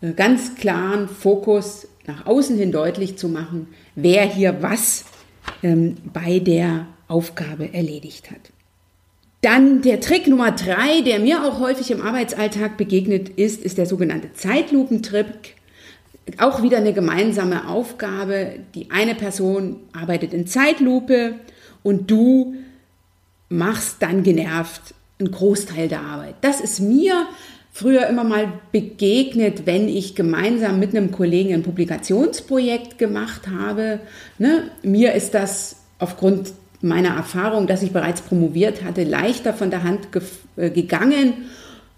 äh, 0.00 0.12
ganz 0.12 0.54
klaren 0.54 1.08
Fokus 1.08 1.88
nach 2.06 2.26
außen 2.26 2.56
hin 2.56 2.72
deutlich 2.72 3.16
zu 3.16 3.28
machen, 3.28 3.68
wer 3.94 4.24
hier 4.24 4.62
was 4.62 5.04
ähm, 5.62 5.96
bei 6.12 6.38
der 6.38 6.86
Aufgabe 7.08 7.72
erledigt 7.72 8.30
hat. 8.30 8.52
Dann 9.46 9.80
der 9.80 10.00
Trick 10.00 10.26
Nummer 10.26 10.50
drei, 10.50 11.02
der 11.02 11.20
mir 11.20 11.44
auch 11.44 11.60
häufig 11.60 11.92
im 11.92 12.02
Arbeitsalltag 12.02 12.76
begegnet 12.76 13.28
ist, 13.28 13.62
ist 13.62 13.78
der 13.78 13.86
sogenannte 13.86 14.32
Zeitlupentrick. 14.32 15.54
Auch 16.38 16.64
wieder 16.64 16.78
eine 16.78 16.92
gemeinsame 16.92 17.68
Aufgabe. 17.68 18.54
Die 18.74 18.90
eine 18.90 19.14
Person 19.14 19.76
arbeitet 19.92 20.34
in 20.34 20.48
Zeitlupe 20.48 21.36
und 21.84 22.10
du 22.10 22.56
machst 23.48 23.98
dann 24.02 24.24
genervt 24.24 24.94
einen 25.20 25.30
Großteil 25.30 25.86
der 25.86 26.00
Arbeit. 26.00 26.34
Das 26.40 26.60
ist 26.60 26.80
mir 26.80 27.28
früher 27.70 28.08
immer 28.08 28.24
mal 28.24 28.52
begegnet, 28.72 29.64
wenn 29.64 29.88
ich 29.88 30.16
gemeinsam 30.16 30.80
mit 30.80 30.90
einem 30.90 31.12
Kollegen 31.12 31.54
ein 31.54 31.62
Publikationsprojekt 31.62 32.98
gemacht 32.98 33.42
habe. 33.46 34.00
Ne? 34.38 34.72
Mir 34.82 35.12
ist 35.12 35.34
das 35.34 35.76
aufgrund 36.00 36.52
meiner 36.86 37.10
Erfahrung, 37.10 37.66
dass 37.66 37.82
ich 37.82 37.92
bereits 37.92 38.22
promoviert 38.22 38.84
hatte, 38.84 39.04
leichter 39.04 39.52
von 39.52 39.70
der 39.70 39.82
Hand 39.82 40.08
äh, 40.56 40.70
gegangen. 40.70 41.34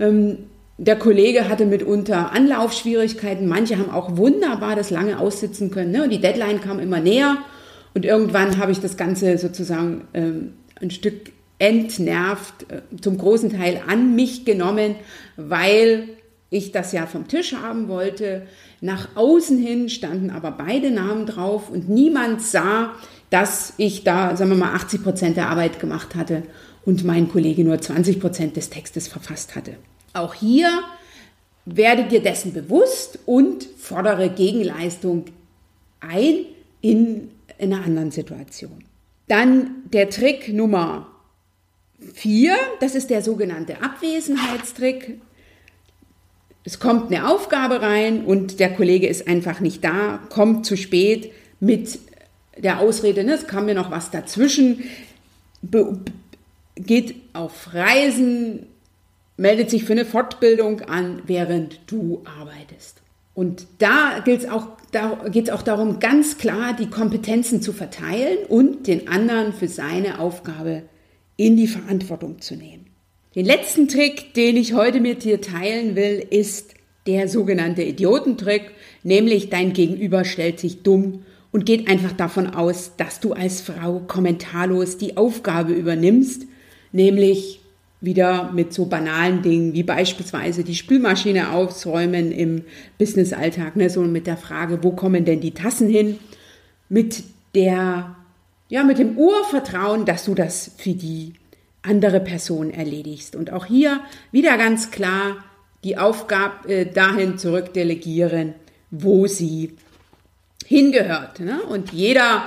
Ähm, 0.00 0.38
der 0.78 0.96
Kollege 0.96 1.48
hatte 1.48 1.66
mitunter 1.66 2.32
Anlaufschwierigkeiten. 2.32 3.48
Manche 3.48 3.78
haben 3.78 3.90
auch 3.90 4.16
wunderbar 4.16 4.76
das 4.76 4.90
lange 4.90 5.18
aussitzen 5.18 5.70
können. 5.70 5.90
Ne? 5.90 6.04
Und 6.04 6.10
die 6.10 6.20
Deadline 6.20 6.60
kam 6.60 6.78
immer 6.78 7.00
näher. 7.00 7.38
Und 7.94 8.04
irgendwann 8.04 8.58
habe 8.58 8.70
ich 8.70 8.80
das 8.80 8.96
Ganze 8.96 9.38
sozusagen 9.38 10.06
ähm, 10.14 10.52
ein 10.80 10.90
Stück 10.92 11.32
entnervt, 11.58 12.66
äh, 12.70 12.96
zum 13.00 13.18
großen 13.18 13.50
Teil 13.50 13.82
an 13.88 14.14
mich 14.14 14.44
genommen, 14.44 14.94
weil 15.36 16.10
ich 16.50 16.72
das 16.72 16.92
ja 16.92 17.06
vom 17.06 17.28
Tisch 17.28 17.54
haben 17.54 17.88
wollte. 17.88 18.46
Nach 18.80 19.08
außen 19.16 19.58
hin 19.58 19.88
standen 19.88 20.30
aber 20.30 20.52
beide 20.52 20.90
Namen 20.90 21.26
drauf 21.26 21.70
und 21.70 21.88
niemand 21.88 22.40
sah, 22.40 22.94
dass 23.30 23.74
ich 23.76 24.04
da, 24.04 24.36
sagen 24.36 24.50
wir 24.50 24.56
mal, 24.56 24.74
80 24.74 25.02
Prozent 25.02 25.36
der 25.36 25.48
Arbeit 25.48 25.80
gemacht 25.80 26.14
hatte 26.14 26.42
und 26.84 27.04
mein 27.04 27.28
Kollege 27.28 27.64
nur 27.64 27.80
20 27.80 28.20
Prozent 28.20 28.56
des 28.56 28.70
Textes 28.70 29.08
verfasst 29.08 29.54
hatte. 29.54 29.76
Auch 30.14 30.34
hier 30.34 30.70
werde 31.66 32.04
dir 32.04 32.22
dessen 32.22 32.52
bewusst 32.52 33.18
und 33.26 33.64
fordere 33.78 34.30
Gegenleistung 34.30 35.26
ein 36.00 36.46
in, 36.80 37.30
in 37.58 37.72
einer 37.72 37.84
anderen 37.84 38.10
Situation. 38.10 38.84
Dann 39.26 39.82
der 39.92 40.08
Trick 40.08 40.52
Nummer 40.52 41.08
vier, 42.14 42.56
das 42.80 42.94
ist 42.94 43.10
der 43.10 43.22
sogenannte 43.22 43.82
Abwesenheitstrick. 43.82 45.20
Es 46.64 46.80
kommt 46.80 47.12
eine 47.12 47.28
Aufgabe 47.28 47.82
rein 47.82 48.24
und 48.24 48.60
der 48.60 48.72
Kollege 48.72 49.06
ist 49.06 49.28
einfach 49.28 49.60
nicht 49.60 49.84
da, 49.84 50.20
kommt 50.30 50.64
zu 50.64 50.76
spät 50.76 51.32
mit 51.60 51.98
der 52.62 52.80
Ausrede, 52.80 53.24
ne, 53.24 53.34
es 53.34 53.46
kam 53.46 53.66
mir 53.66 53.74
noch 53.74 53.90
was 53.90 54.10
dazwischen, 54.10 54.84
geht 56.76 57.14
auf 57.32 57.74
Reisen, 57.74 58.66
meldet 59.36 59.70
sich 59.70 59.84
für 59.84 59.92
eine 59.92 60.04
Fortbildung 60.04 60.82
an, 60.82 61.22
während 61.26 61.80
du 61.86 62.22
arbeitest. 62.38 63.02
Und 63.34 63.66
da 63.78 64.20
geht 64.24 64.40
es 64.40 64.48
auch, 64.48 64.66
da 64.90 65.20
auch 65.52 65.62
darum, 65.62 66.00
ganz 66.00 66.38
klar 66.38 66.74
die 66.74 66.90
Kompetenzen 66.90 67.62
zu 67.62 67.72
verteilen 67.72 68.38
und 68.48 68.88
den 68.88 69.06
anderen 69.06 69.52
für 69.52 69.68
seine 69.68 70.18
Aufgabe 70.18 70.82
in 71.36 71.56
die 71.56 71.68
Verantwortung 71.68 72.40
zu 72.40 72.56
nehmen. 72.56 72.86
Den 73.36 73.46
letzten 73.46 73.86
Trick, 73.86 74.34
den 74.34 74.56
ich 74.56 74.72
heute 74.72 75.00
mit 75.00 75.22
dir 75.22 75.40
teilen 75.40 75.94
will, 75.94 76.26
ist 76.30 76.74
der 77.06 77.28
sogenannte 77.28 77.82
Idiotentrick, 77.82 78.72
nämlich 79.04 79.50
dein 79.50 79.72
Gegenüber 79.72 80.24
stellt 80.24 80.58
sich 80.58 80.82
dumm 80.82 81.24
und 81.50 81.66
geht 81.66 81.88
einfach 81.88 82.12
davon 82.12 82.48
aus, 82.48 82.92
dass 82.96 83.20
du 83.20 83.32
als 83.32 83.60
Frau 83.60 84.00
kommentarlos 84.00 84.98
die 84.98 85.16
Aufgabe 85.16 85.72
übernimmst, 85.72 86.42
nämlich 86.92 87.60
wieder 88.00 88.52
mit 88.52 88.72
so 88.72 88.86
banalen 88.86 89.42
Dingen 89.42 89.72
wie 89.72 89.82
beispielsweise 89.82 90.62
die 90.62 90.74
Spülmaschine 90.74 91.52
aufräumen 91.52 92.30
im 92.30 92.62
Businessalltag, 92.98 93.76
ne, 93.76 93.90
so 93.90 94.02
mit 94.02 94.26
der 94.26 94.36
Frage, 94.36 94.84
wo 94.84 94.92
kommen 94.92 95.24
denn 95.24 95.40
die 95.40 95.54
Tassen 95.54 95.88
hin, 95.88 96.18
mit 96.88 97.24
der 97.54 98.14
ja, 98.68 98.84
mit 98.84 98.98
dem 98.98 99.16
Urvertrauen, 99.16 100.04
dass 100.04 100.26
du 100.26 100.34
das 100.34 100.72
für 100.76 100.92
die 100.92 101.32
andere 101.82 102.20
Person 102.20 102.70
erledigst. 102.70 103.34
Und 103.34 103.52
auch 103.52 103.64
hier 103.64 104.00
wieder 104.30 104.58
ganz 104.58 104.90
klar 104.90 105.38
die 105.84 105.96
Aufgabe 105.96 106.68
äh, 106.68 106.86
dahin 106.86 107.38
zurückdelegieren, 107.38 108.54
wo 108.90 109.26
sie 109.26 109.76
hingehört. 110.66 111.40
Ne? 111.40 111.62
Und 111.62 111.92
jeder, 111.92 112.42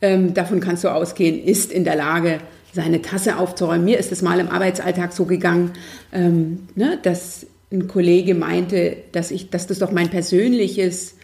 ähm, 0.00 0.34
davon 0.34 0.60
kannst 0.60 0.84
du 0.84 0.88
ausgehen, 0.88 1.42
ist 1.42 1.72
in 1.72 1.84
der 1.84 1.96
Lage, 1.96 2.38
seine 2.72 3.02
Tasse 3.02 3.38
aufzuräumen. 3.38 3.84
Mir 3.84 3.98
ist 3.98 4.10
es 4.10 4.20
mal 4.20 4.40
im 4.40 4.50
Arbeitsalltag 4.50 5.12
so 5.12 5.26
gegangen, 5.26 5.72
ähm, 6.12 6.68
ne, 6.74 6.98
dass 7.02 7.46
ein 7.72 7.86
Kollege 7.86 8.34
meinte, 8.34 8.96
dass 9.12 9.30
ich, 9.30 9.50
dass 9.50 9.66
das 9.66 9.78
doch 9.78 9.92
mein 9.92 10.10
persönliches 10.10 11.14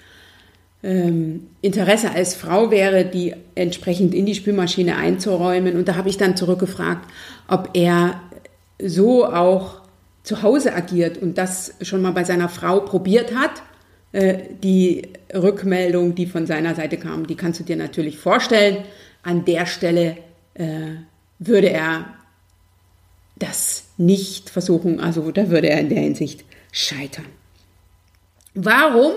ähm, 0.83 1.49
Interesse 1.61 2.13
als 2.13 2.35
Frau 2.35 2.71
wäre, 2.71 3.05
die 3.05 3.35
entsprechend 3.55 4.15
in 4.15 4.27
die 4.27 4.35
Spülmaschine 4.35 4.97
einzuräumen. 4.97 5.77
Und 5.77 5.89
da 5.89 5.97
habe 5.97 6.09
ich 6.09 6.17
dann 6.17 6.37
zurückgefragt, 6.37 7.09
ob 7.49 7.71
er 7.75 8.21
so 8.83 9.27
auch 9.27 9.81
zu 10.23 10.43
Hause 10.43 10.75
agiert 10.75 11.19
und 11.19 11.37
das 11.37 11.75
schon 11.83 12.03
mal 12.03 12.13
bei 12.13 12.25
seiner 12.25 12.49
Frau 12.49 12.81
probiert 12.81 13.35
hat. 13.35 13.63
Äh, 14.13 14.39
die 14.63 15.09
Rückmeldung, 15.33 16.15
die 16.15 16.27
von 16.27 16.47
seiner 16.47 16.75
Seite 16.75 16.97
kam, 16.97 17.27
die 17.27 17.37
kannst 17.37 17.61
du 17.61 17.65
dir 17.65 17.77
natürlich 17.77 18.19
vorstellen. 18.19 18.85
An 19.23 19.45
der 19.45 19.67
Stelle 19.67 20.17
äh, 20.55 20.97
würde 21.39 21.71
er 21.71 22.07
das 23.37 23.85
nicht 23.97 24.51
versuchen, 24.51 25.01
also 25.01 25.31
da 25.31 25.49
würde 25.49 25.71
er 25.71 25.81
in 25.81 25.89
der 25.89 26.01
Hinsicht 26.01 26.45
scheitern. 26.73 27.27
Warum 28.55 29.13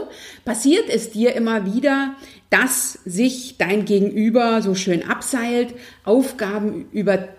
passiert 0.46 0.90
es 0.90 1.10
dir 1.10 1.36
immer 1.36 1.74
wieder, 1.74 2.16
dass 2.50 3.00
sich 3.04 3.56
dein 3.58 3.86
Gegenüber 3.86 4.62
so 4.62 4.76
schön 4.76 5.04
abseilt, 5.04 5.74
Aufgaben 6.04 6.86
über 6.92 7.30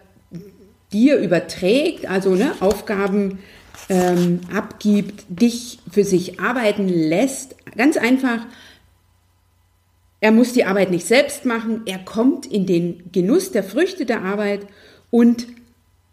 dir 0.93 1.19
überträgt, 1.19 2.07
also 2.07 2.35
ne, 2.35 2.53
Aufgaben 2.61 3.39
ähm, 3.89 4.41
abgibt, 4.55 5.25
dich 5.29 5.79
für 5.91 6.05
sich 6.05 6.41
arbeiten 6.41 6.89
lässt. 6.89 7.57
Ganz 7.77 7.97
einfach, 7.97 8.47
er 10.21 10.33
muss 10.33 10.53
die 10.53 10.65
Arbeit 10.65 10.91
nicht 10.91 11.07
selbst 11.07 11.45
machen, 11.45 11.83
er 11.87 11.99
kommt 11.99 12.47
in 12.47 12.67
den 12.67 13.11
Genuss 13.13 13.53
der 13.53 13.65
Früchte 13.65 14.07
der 14.07 14.23
Arbeit 14.23 14.67
und 15.11 15.47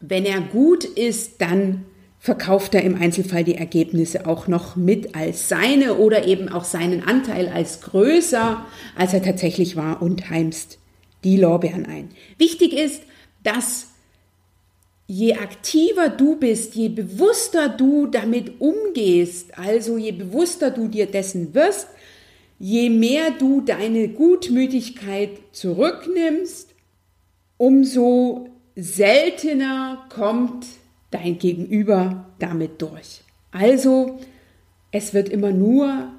wenn 0.01 0.25
er 0.25 0.41
gut 0.41 0.83
ist, 0.83 1.41
dann 1.41 1.85
verkauft 2.19 2.75
er 2.75 2.83
im 2.83 2.95
Einzelfall 3.01 3.43
die 3.43 3.55
Ergebnisse 3.55 4.27
auch 4.27 4.47
noch 4.47 4.75
mit 4.75 5.15
als 5.15 5.49
seine 5.49 5.95
oder 5.95 6.27
eben 6.27 6.49
auch 6.49 6.65
seinen 6.65 7.03
Anteil 7.03 7.47
als 7.47 7.81
größer, 7.81 8.63
als 8.95 9.13
er 9.13 9.23
tatsächlich 9.23 9.75
war 9.75 10.01
und 10.01 10.29
heimst 10.29 10.77
die 11.23 11.37
Lorbeeren 11.37 11.85
ein. 11.85 12.09
Wichtig 12.37 12.73
ist, 12.73 13.01
dass 13.43 13.87
je 15.11 15.33
aktiver 15.33 16.09
du 16.17 16.37
bist, 16.37 16.75
je 16.75 16.89
bewusster 16.89 17.67
du 17.77 18.07
damit 18.07 18.61
umgehst, 18.61 19.57
also 19.57 19.97
je 19.97 20.13
bewusster 20.13 20.71
du 20.71 20.87
dir 20.87 21.05
dessen 21.05 21.53
wirst, 21.53 21.87
je 22.59 22.89
mehr 22.89 23.31
du 23.37 23.59
deine 23.59 24.07
Gutmütigkeit 24.07 25.31
zurücknimmst, 25.51 26.69
umso 27.57 28.47
seltener 28.77 30.05
kommt 30.07 30.65
dein 31.09 31.37
Gegenüber 31.37 32.25
damit 32.39 32.81
durch. 32.81 33.21
Also, 33.51 34.17
es 34.93 35.13
wird 35.13 35.27
immer 35.27 35.51
nur 35.51 36.09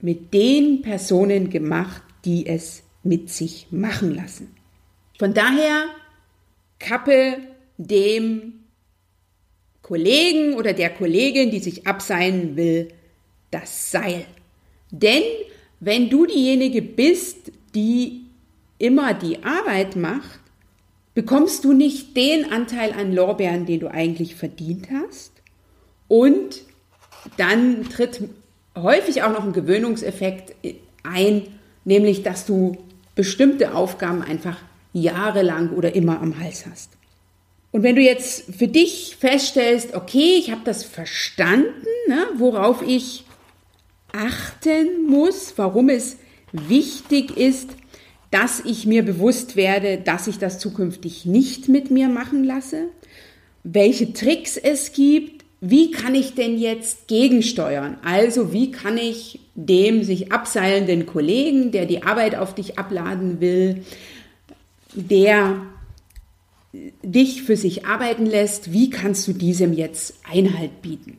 mit 0.00 0.32
den 0.32 0.82
Personen 0.82 1.50
gemacht, 1.50 2.02
die 2.24 2.46
es 2.46 2.84
mit 3.02 3.28
sich 3.28 3.66
machen 3.72 4.14
lassen. 4.14 4.54
Von 5.18 5.34
daher 5.34 5.86
kappe 6.78 7.49
dem 7.86 8.64
Kollegen 9.82 10.54
oder 10.54 10.72
der 10.72 10.90
Kollegin, 10.90 11.50
die 11.50 11.60
sich 11.60 11.86
abseilen 11.86 12.56
will, 12.56 12.88
das 13.50 13.90
Seil. 13.90 14.26
Denn 14.90 15.22
wenn 15.80 16.10
du 16.10 16.26
diejenige 16.26 16.82
bist, 16.82 17.50
die 17.74 18.22
immer 18.78 19.14
die 19.14 19.42
Arbeit 19.42 19.96
macht, 19.96 20.40
bekommst 21.14 21.64
du 21.64 21.72
nicht 21.72 22.16
den 22.16 22.52
Anteil 22.52 22.92
an 22.92 23.12
Lorbeeren, 23.12 23.66
den 23.66 23.80
du 23.80 23.90
eigentlich 23.90 24.34
verdient 24.36 24.88
hast. 24.92 25.32
Und 26.06 26.62
dann 27.36 27.88
tritt 27.88 28.22
häufig 28.76 29.22
auch 29.22 29.32
noch 29.32 29.44
ein 29.44 29.52
Gewöhnungseffekt 29.52 30.54
ein, 31.02 31.42
nämlich 31.84 32.22
dass 32.22 32.46
du 32.46 32.76
bestimmte 33.14 33.74
Aufgaben 33.74 34.22
einfach 34.22 34.58
jahrelang 34.92 35.70
oder 35.70 35.94
immer 35.94 36.20
am 36.20 36.38
Hals 36.38 36.66
hast. 36.66 36.99
Und 37.72 37.82
wenn 37.82 37.96
du 37.96 38.02
jetzt 38.02 38.54
für 38.54 38.66
dich 38.66 39.16
feststellst, 39.18 39.94
okay, 39.94 40.36
ich 40.38 40.50
habe 40.50 40.62
das 40.64 40.84
verstanden, 40.84 41.86
ne, 42.08 42.26
worauf 42.36 42.82
ich 42.82 43.24
achten 44.12 45.06
muss, 45.06 45.54
warum 45.56 45.88
es 45.88 46.16
wichtig 46.52 47.36
ist, 47.36 47.70
dass 48.30 48.60
ich 48.64 48.86
mir 48.86 49.04
bewusst 49.04 49.56
werde, 49.56 49.98
dass 49.98 50.26
ich 50.26 50.38
das 50.38 50.58
zukünftig 50.58 51.26
nicht 51.26 51.68
mit 51.68 51.90
mir 51.90 52.08
machen 52.08 52.44
lasse, 52.44 52.88
welche 53.62 54.12
Tricks 54.12 54.56
es 54.56 54.92
gibt, 54.92 55.44
wie 55.60 55.90
kann 55.90 56.14
ich 56.14 56.34
denn 56.34 56.56
jetzt 56.56 57.06
gegensteuern? 57.06 57.98
Also 58.02 58.52
wie 58.52 58.70
kann 58.70 58.96
ich 58.96 59.40
dem 59.54 60.04
sich 60.04 60.32
abseilenden 60.32 61.04
Kollegen, 61.04 61.70
der 61.70 61.84
die 61.84 62.02
Arbeit 62.02 62.34
auf 62.34 62.54
dich 62.54 62.78
abladen 62.78 63.40
will, 63.40 63.84
der 64.94 65.60
dich 66.72 67.42
für 67.42 67.56
sich 67.56 67.86
arbeiten 67.86 68.26
lässt, 68.26 68.72
wie 68.72 68.90
kannst 68.90 69.26
du 69.26 69.32
diesem 69.32 69.72
jetzt 69.72 70.14
Einhalt 70.30 70.82
bieten? 70.82 71.18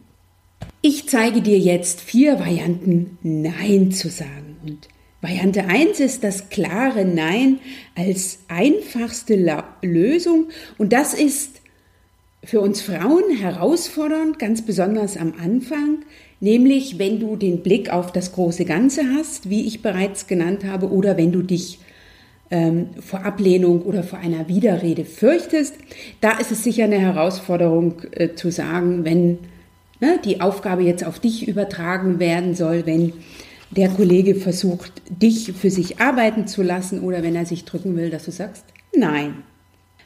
Ich 0.81 1.07
zeige 1.09 1.41
dir 1.41 1.59
jetzt 1.59 2.01
vier 2.01 2.39
Varianten, 2.39 3.17
Nein 3.21 3.91
zu 3.91 4.09
sagen. 4.09 4.57
Und 4.65 4.87
Variante 5.21 5.65
1 5.65 5.99
ist 5.99 6.23
das 6.23 6.49
klare 6.49 7.05
Nein 7.05 7.59
als 7.95 8.39
einfachste 8.47 9.35
La 9.35 9.75
Lösung. 9.81 10.47
Und 10.77 10.93
das 10.93 11.13
ist 11.13 11.61
für 12.43 12.61
uns 12.61 12.81
Frauen 12.81 13.37
herausfordernd, 13.37 14.39
ganz 14.39 14.63
besonders 14.63 15.17
am 15.17 15.33
Anfang, 15.39 15.99
nämlich 16.39 16.97
wenn 16.97 17.19
du 17.19 17.35
den 17.35 17.61
Blick 17.61 17.91
auf 17.91 18.11
das 18.11 18.31
große 18.31 18.65
Ganze 18.65 19.03
hast, 19.15 19.49
wie 19.49 19.67
ich 19.67 19.83
bereits 19.83 20.25
genannt 20.25 20.63
habe, 20.63 20.89
oder 20.89 21.17
wenn 21.17 21.31
du 21.31 21.43
dich 21.43 21.77
ähm, 22.51 22.89
vor 22.99 23.25
Ablehnung 23.25 23.81
oder 23.83 24.03
vor 24.03 24.19
einer 24.19 24.47
Widerrede 24.49 25.05
fürchtest. 25.05 25.75
Da 26.19 26.37
ist 26.37 26.51
es 26.51 26.63
sicher 26.63 26.83
eine 26.83 26.99
Herausforderung 26.99 28.01
äh, 28.11 28.35
zu 28.35 28.51
sagen, 28.51 29.05
wenn 29.05 29.39
ne, 30.01 30.19
die 30.23 30.41
Aufgabe 30.41 30.83
jetzt 30.83 31.05
auf 31.05 31.19
dich 31.19 31.47
übertragen 31.47 32.19
werden 32.19 32.53
soll, 32.53 32.85
wenn 32.85 33.13
der 33.71 33.87
Kollege 33.87 34.35
versucht, 34.35 34.91
dich 35.09 35.53
für 35.53 35.71
sich 35.71 36.01
arbeiten 36.01 36.45
zu 36.45 36.61
lassen 36.61 36.99
oder 36.99 37.23
wenn 37.23 37.35
er 37.35 37.45
sich 37.45 37.63
drücken 37.63 37.95
will, 37.95 38.09
dass 38.09 38.25
du 38.25 38.31
sagst, 38.31 38.65
nein. 38.93 39.35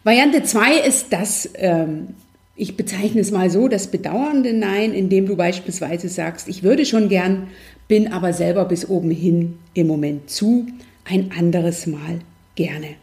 Variante 0.03 0.43
2 0.43 0.81
ist 0.81 1.07
das, 1.13 1.49
ähm, 1.55 2.09
ich 2.55 2.77
bezeichne 2.77 3.21
es 3.21 3.31
mal 3.31 3.49
so, 3.49 3.67
das 3.67 3.87
bedauernde 3.87 4.53
Nein, 4.53 4.93
indem 4.93 5.25
du 5.25 5.35
beispielsweise 5.35 6.09
sagst, 6.09 6.47
ich 6.47 6.61
würde 6.61 6.85
schon 6.85 7.09
gern, 7.09 7.47
bin 7.87 8.13
aber 8.13 8.33
selber 8.33 8.65
bis 8.65 8.87
oben 8.87 9.09
hin 9.09 9.57
im 9.73 9.87
Moment 9.87 10.29
zu, 10.29 10.67
ein 11.05 11.31
anderes 11.35 11.87
Mal 11.87 12.19
gerne. 12.55 12.95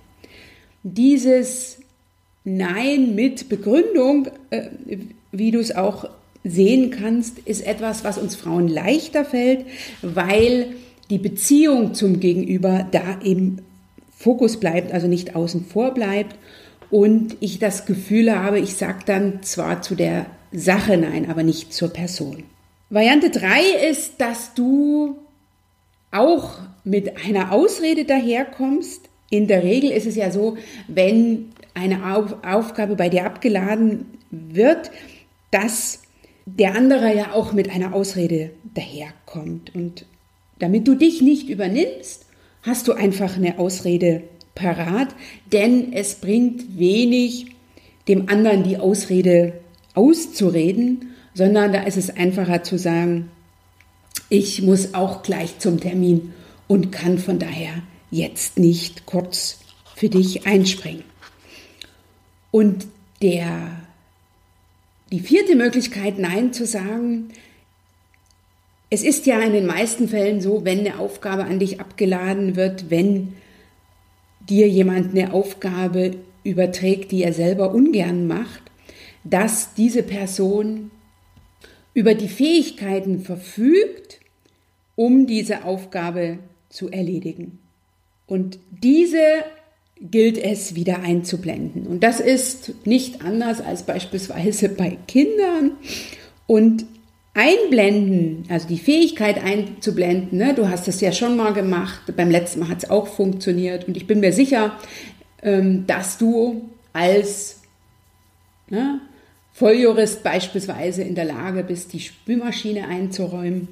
Dieses 0.82 1.78
Nein 2.44 3.14
mit 3.14 3.48
Begründung, 3.48 4.28
äh, 4.50 4.68
wie 5.30 5.50
du 5.50 5.60
es 5.60 5.74
auch 5.74 6.08
sehen 6.44 6.90
kannst, 6.90 7.38
ist 7.40 7.64
etwas, 7.64 8.02
was 8.04 8.18
uns 8.18 8.34
Frauen 8.34 8.66
leichter 8.66 9.24
fällt, 9.24 9.66
weil 10.02 10.74
die 11.08 11.18
Beziehung 11.18 11.94
zum 11.94 12.20
Gegenüber 12.20 12.86
da 12.90 13.20
im 13.22 13.58
Fokus 14.10 14.58
bleibt, 14.58 14.92
also 14.92 15.06
nicht 15.06 15.36
außen 15.36 15.64
vor 15.66 15.94
bleibt 15.94 16.36
und 16.90 17.36
ich 17.40 17.58
das 17.58 17.86
Gefühl 17.86 18.34
habe, 18.34 18.58
ich 18.58 18.74
sage 18.74 19.00
dann 19.06 19.42
zwar 19.42 19.82
zu 19.82 19.94
der 19.94 20.26
Sache 20.52 20.96
nein, 20.96 21.30
aber 21.30 21.42
nicht 21.42 21.72
zur 21.72 21.88
Person. 21.88 22.44
Variante 22.90 23.30
3 23.30 23.88
ist, 23.90 24.20
dass 24.20 24.52
du 24.54 25.16
auch 26.10 26.58
mit 26.84 27.24
einer 27.24 27.52
Ausrede 27.52 28.04
daherkommst. 28.04 29.08
In 29.32 29.46
der 29.46 29.62
Regel 29.62 29.90
ist 29.90 30.06
es 30.06 30.14
ja 30.14 30.30
so, 30.30 30.58
wenn 30.88 31.52
eine 31.72 32.02
Aufgabe 32.44 32.96
bei 32.96 33.08
dir 33.08 33.24
abgeladen 33.24 34.04
wird, 34.30 34.90
dass 35.50 36.02
der 36.44 36.74
andere 36.74 37.16
ja 37.16 37.32
auch 37.32 37.54
mit 37.54 37.70
einer 37.70 37.94
Ausrede 37.94 38.50
daherkommt. 38.74 39.74
Und 39.74 40.04
damit 40.58 40.86
du 40.86 40.96
dich 40.96 41.22
nicht 41.22 41.48
übernimmst, 41.48 42.26
hast 42.60 42.88
du 42.88 42.92
einfach 42.92 43.36
eine 43.36 43.58
Ausrede 43.58 44.22
parat, 44.54 45.08
denn 45.50 45.94
es 45.94 46.16
bringt 46.16 46.78
wenig, 46.78 47.56
dem 48.08 48.28
anderen 48.28 48.64
die 48.64 48.76
Ausrede 48.76 49.54
auszureden, 49.94 51.14
sondern 51.32 51.72
da 51.72 51.84
ist 51.84 51.96
es 51.96 52.14
einfacher 52.14 52.64
zu 52.64 52.76
sagen, 52.76 53.30
ich 54.28 54.60
muss 54.60 54.92
auch 54.92 55.22
gleich 55.22 55.58
zum 55.58 55.80
Termin 55.80 56.34
und 56.68 56.92
kann 56.92 57.16
von 57.16 57.38
daher 57.38 57.82
jetzt 58.12 58.58
nicht 58.58 59.06
kurz 59.06 59.58
für 59.96 60.08
dich 60.08 60.46
einspringen. 60.46 61.04
Und 62.52 62.86
der 63.20 63.82
die 65.10 65.20
vierte 65.20 65.56
Möglichkeit, 65.56 66.18
Nein 66.18 66.52
zu 66.52 66.64
sagen, 66.64 67.28
es 68.88 69.02
ist 69.02 69.26
ja 69.26 69.40
in 69.40 69.52
den 69.52 69.66
meisten 69.66 70.08
Fällen 70.08 70.40
so, 70.40 70.64
wenn 70.64 70.80
eine 70.80 70.98
Aufgabe 70.98 71.44
an 71.44 71.58
dich 71.58 71.80
abgeladen 71.80 72.56
wird, 72.56 72.90
wenn 72.90 73.34
dir 74.48 74.68
jemand 74.68 75.16
eine 75.16 75.32
Aufgabe 75.32 76.16
überträgt, 76.44 77.10
die 77.12 77.22
er 77.22 77.32
selber 77.32 77.72
ungern 77.72 78.26
macht, 78.26 78.62
dass 79.24 79.74
diese 79.74 80.02
Person 80.02 80.90
über 81.94 82.14
die 82.14 82.28
Fähigkeiten 82.28 83.20
verfügt, 83.20 84.20
um 84.94 85.26
diese 85.26 85.64
Aufgabe 85.64 86.38
zu 86.68 86.90
erledigen. 86.90 87.61
Und 88.26 88.58
diese 88.70 89.22
gilt 90.00 90.38
es 90.38 90.74
wieder 90.74 91.00
einzublenden. 91.00 91.86
Und 91.86 92.02
das 92.02 92.20
ist 92.20 92.86
nicht 92.86 93.24
anders 93.24 93.60
als 93.60 93.84
beispielsweise 93.84 94.68
bei 94.68 94.98
Kindern. 95.06 95.72
Und 96.46 96.84
einblenden, 97.34 98.44
also 98.48 98.68
die 98.68 98.78
Fähigkeit 98.78 99.42
einzublenden, 99.42 100.38
ne, 100.38 100.54
du 100.54 100.68
hast 100.68 100.86
es 100.88 101.00
ja 101.00 101.12
schon 101.12 101.36
mal 101.36 101.54
gemacht, 101.54 102.02
beim 102.14 102.30
letzten 102.30 102.60
Mal 102.60 102.68
hat 102.68 102.82
es 102.82 102.90
auch 102.90 103.06
funktioniert. 103.06 103.88
Und 103.88 103.96
ich 103.96 104.06
bin 104.06 104.20
mir 104.20 104.32
sicher, 104.32 104.76
ähm, 105.42 105.86
dass 105.86 106.18
du 106.18 106.68
als 106.92 107.60
ne, 108.68 109.00
Volljurist 109.52 110.22
beispielsweise 110.22 111.02
in 111.02 111.14
der 111.14 111.24
Lage 111.24 111.62
bist, 111.62 111.92
die 111.92 112.00
Spülmaschine 112.00 112.88
einzuräumen. 112.88 113.68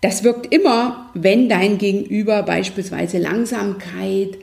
Das 0.00 0.24
wirkt 0.24 0.52
immer, 0.52 1.10
wenn 1.14 1.48
dein 1.48 1.78
Gegenüber 1.78 2.42
beispielsweise 2.42 3.18
Langsamkeit, 3.18 4.38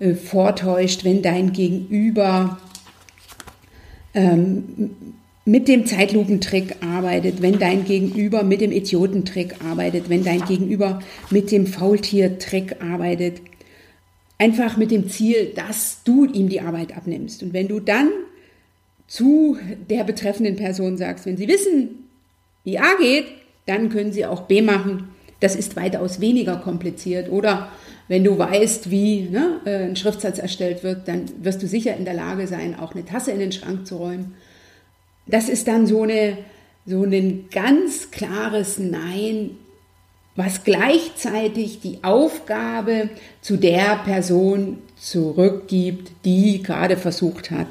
äh, 0.00 0.14
vortäuscht, 0.14 1.04
wenn 1.04 1.22
dein 1.22 1.52
Gegenüber 1.52 2.58
ähm, 4.14 4.90
mit 5.44 5.66
dem 5.66 5.86
Zeitlupentrick 5.86 6.76
arbeitet, 6.82 7.40
wenn 7.40 7.58
dein 7.58 7.84
Gegenüber 7.86 8.42
mit 8.42 8.60
dem 8.60 8.70
Idiotentrick 8.70 9.64
arbeitet, 9.64 10.10
wenn 10.10 10.22
dein 10.22 10.44
Gegenüber 10.44 11.00
mit 11.30 11.50
dem 11.50 11.66
Faultiertrick 11.66 12.82
arbeitet. 12.82 13.40
Einfach 14.36 14.76
mit 14.76 14.90
dem 14.90 15.08
Ziel, 15.08 15.52
dass 15.56 16.02
du 16.04 16.26
ihm 16.26 16.50
die 16.50 16.60
Arbeit 16.60 16.94
abnimmst. 16.94 17.42
Und 17.42 17.54
wenn 17.54 17.66
du 17.66 17.80
dann 17.80 18.10
zu 19.06 19.56
der 19.88 20.04
betreffenden 20.04 20.56
Person 20.56 20.98
sagst, 20.98 21.24
wenn 21.24 21.38
sie 21.38 21.48
wissen, 21.48 22.04
wie 22.64 22.78
A 22.78 22.94
geht, 23.00 23.24
dann 23.68 23.90
können 23.90 24.12
sie 24.12 24.26
auch 24.26 24.42
B 24.42 24.62
machen. 24.62 25.10
Das 25.40 25.54
ist 25.54 25.76
weitaus 25.76 26.20
weniger 26.20 26.56
kompliziert. 26.56 27.30
Oder 27.30 27.70
wenn 28.08 28.24
du 28.24 28.38
weißt, 28.38 28.90
wie 28.90 29.28
ne, 29.30 29.60
äh, 29.64 29.84
ein 29.84 29.96
Schriftsatz 29.96 30.38
erstellt 30.38 30.82
wird, 30.82 31.06
dann 31.06 31.26
wirst 31.42 31.62
du 31.62 31.68
sicher 31.68 31.96
in 31.96 32.04
der 32.04 32.14
Lage 32.14 32.46
sein, 32.46 32.78
auch 32.78 32.94
eine 32.94 33.04
Tasse 33.04 33.30
in 33.30 33.38
den 33.38 33.52
Schrank 33.52 33.86
zu 33.86 33.96
räumen. 33.96 34.34
Das 35.26 35.48
ist 35.48 35.68
dann 35.68 35.86
so, 35.86 36.02
eine, 36.02 36.38
so 36.86 37.04
ein 37.04 37.44
ganz 37.50 38.10
klares 38.10 38.78
Nein, 38.78 39.50
was 40.34 40.64
gleichzeitig 40.64 41.80
die 41.80 41.98
Aufgabe 42.02 43.10
zu 43.42 43.56
der 43.56 43.96
Person 44.04 44.78
zurückgibt, 44.96 46.12
die 46.24 46.62
gerade 46.62 46.96
versucht 46.96 47.50
hat, 47.50 47.66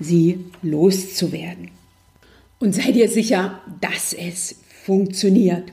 sie 0.00 0.46
loszuwerden. 0.62 1.70
Und 2.58 2.74
sei 2.74 2.92
dir 2.92 3.08
sicher, 3.08 3.60
dass 3.80 4.12
es 4.12 4.61
funktioniert. 4.84 5.72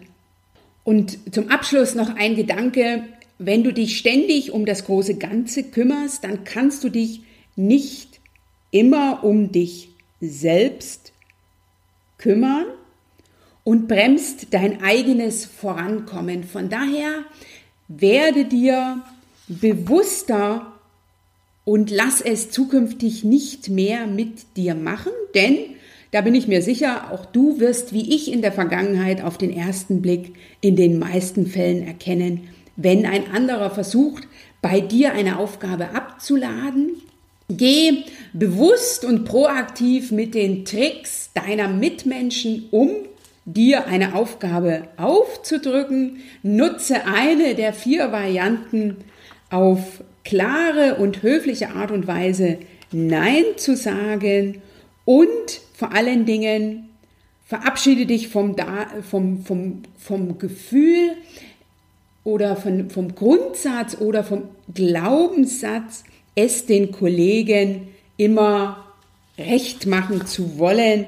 Und 0.83 1.33
zum 1.33 1.49
Abschluss 1.49 1.95
noch 1.95 2.15
ein 2.15 2.35
Gedanke. 2.35 3.03
Wenn 3.37 3.63
du 3.63 3.73
dich 3.73 3.97
ständig 3.97 4.51
um 4.51 4.65
das 4.65 4.85
große 4.85 5.15
Ganze 5.15 5.63
kümmerst, 5.63 6.23
dann 6.23 6.43
kannst 6.43 6.83
du 6.83 6.89
dich 6.89 7.21
nicht 7.55 8.19
immer 8.71 9.23
um 9.23 9.51
dich 9.51 9.89
selbst 10.19 11.13
kümmern 12.17 12.65
und 13.63 13.87
bremst 13.87 14.47
dein 14.51 14.81
eigenes 14.83 15.45
Vorankommen. 15.45 16.43
Von 16.43 16.69
daher 16.69 17.23
werde 17.87 18.45
dir 18.45 19.01
bewusster 19.47 20.73
und 21.65 21.91
lass 21.91 22.21
es 22.21 22.51
zukünftig 22.51 23.23
nicht 23.23 23.69
mehr 23.69 24.05
mit 24.05 24.57
dir 24.57 24.75
machen, 24.75 25.11
denn 25.33 25.57
da 26.11 26.21
bin 26.21 26.33
ich 26.33 26.47
mir 26.47 26.61
sicher, 26.61 27.11
auch 27.11 27.25
du 27.25 27.59
wirst 27.59 27.93
wie 27.93 28.15
ich 28.15 28.31
in 28.31 28.41
der 28.41 28.51
Vergangenheit 28.51 29.23
auf 29.23 29.37
den 29.37 29.55
ersten 29.55 30.01
Blick 30.01 30.33
in 30.61 30.75
den 30.75 30.97
meisten 30.97 31.45
Fällen 31.45 31.85
erkennen, 31.85 32.49
wenn 32.75 33.05
ein 33.05 33.31
anderer 33.31 33.69
versucht, 33.69 34.27
bei 34.61 34.79
dir 34.79 35.13
eine 35.13 35.37
Aufgabe 35.37 35.89
abzuladen. 35.93 37.01
Geh 37.49 38.03
bewusst 38.33 39.05
und 39.05 39.25
proaktiv 39.25 40.11
mit 40.11 40.35
den 40.35 40.65
Tricks 40.65 41.31
deiner 41.33 41.67
Mitmenschen 41.67 42.67
um, 42.71 42.91
dir 43.45 43.87
eine 43.87 44.15
Aufgabe 44.15 44.83
aufzudrücken. 44.97 46.17
Nutze 46.43 47.05
eine 47.05 47.55
der 47.55 47.73
vier 47.73 48.11
Varianten 48.11 48.97
auf 49.49 50.03
klare 50.23 50.95
und 50.95 51.23
höfliche 51.23 51.69
Art 51.71 51.91
und 51.91 52.07
Weise 52.07 52.59
Nein 52.91 53.43
zu 53.57 53.75
sagen 53.75 54.61
und 55.09 55.61
vor 55.73 55.91
allen 55.91 56.27
Dingen 56.27 56.87
verabschiede 57.43 58.05
dich 58.05 58.27
vom, 58.27 58.55
vom, 59.09 59.43
vom, 59.43 59.81
vom 59.97 60.37
Gefühl 60.37 61.15
oder 62.23 62.55
von, 62.55 62.91
vom 62.91 63.15
Grundsatz 63.15 63.97
oder 63.99 64.23
vom 64.23 64.43
Glaubenssatz, 64.71 66.03
es 66.35 66.67
den 66.67 66.91
Kollegen 66.91 67.87
immer 68.17 68.85
recht 69.35 69.87
machen 69.87 70.27
zu 70.27 70.59
wollen 70.59 71.07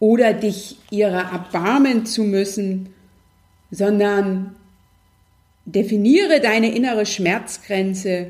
oder 0.00 0.32
dich 0.32 0.78
ihrer 0.88 1.30
erbarmen 1.30 2.06
zu 2.06 2.24
müssen, 2.24 2.88
sondern 3.70 4.56
definiere 5.66 6.40
deine 6.40 6.74
innere 6.74 7.04
Schmerzgrenze 7.04 8.28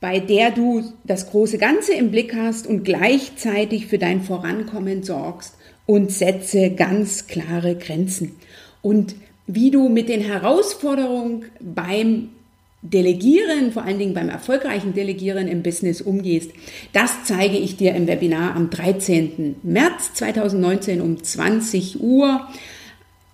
bei 0.00 0.18
der 0.18 0.50
du 0.50 0.82
das 1.04 1.30
große 1.30 1.58
Ganze 1.58 1.92
im 1.92 2.10
Blick 2.10 2.34
hast 2.34 2.66
und 2.66 2.84
gleichzeitig 2.84 3.86
für 3.86 3.98
dein 3.98 4.22
Vorankommen 4.22 5.02
sorgst 5.02 5.54
und 5.86 6.10
setze 6.10 6.70
ganz 6.70 7.26
klare 7.26 7.76
Grenzen. 7.76 8.36
Und 8.80 9.14
wie 9.46 9.70
du 9.70 9.88
mit 9.88 10.08
den 10.08 10.22
Herausforderungen 10.22 11.46
beim 11.60 12.30
Delegieren, 12.82 13.72
vor 13.72 13.82
allen 13.82 13.98
Dingen 13.98 14.14
beim 14.14 14.30
erfolgreichen 14.30 14.94
Delegieren 14.94 15.48
im 15.48 15.62
Business 15.62 16.00
umgehst, 16.00 16.50
das 16.94 17.24
zeige 17.24 17.58
ich 17.58 17.76
dir 17.76 17.94
im 17.94 18.06
Webinar 18.06 18.56
am 18.56 18.70
13. 18.70 19.56
März 19.62 20.14
2019 20.14 21.02
um 21.02 21.22
20 21.22 22.00
Uhr. 22.00 22.48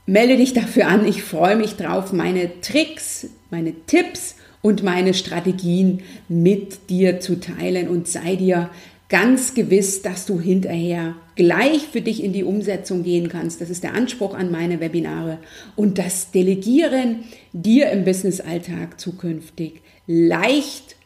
Melde 0.04 0.36
dich 0.36 0.52
dafür 0.52 0.88
an, 0.88 1.06
ich 1.06 1.22
freue 1.22 1.54
mich 1.54 1.76
drauf, 1.76 2.12
meine 2.12 2.60
Tricks, 2.60 3.28
meine 3.50 3.72
Tipps 3.86 4.34
und 4.62 4.82
meine 4.82 5.14
Strategien 5.14 6.02
mit 6.28 6.90
dir 6.90 7.20
zu 7.20 7.40
teilen 7.40 7.88
und 7.88 8.08
sei 8.08 8.36
dir 8.36 8.70
ganz 9.08 9.54
gewiss, 9.54 10.02
dass 10.02 10.26
du 10.26 10.40
hinterher 10.40 11.14
gleich 11.36 11.82
für 11.82 12.00
dich 12.00 12.24
in 12.24 12.32
die 12.32 12.44
Umsetzung 12.44 13.02
gehen 13.04 13.28
kannst. 13.28 13.60
Das 13.60 13.70
ist 13.70 13.84
der 13.84 13.94
Anspruch 13.94 14.34
an 14.34 14.50
meine 14.50 14.80
Webinare 14.80 15.38
und 15.76 15.98
das 15.98 16.32
Delegieren 16.32 17.20
dir 17.52 17.90
im 17.90 18.04
Businessalltag 18.04 18.98
zukünftig 18.98 19.82
leicht 20.06 20.96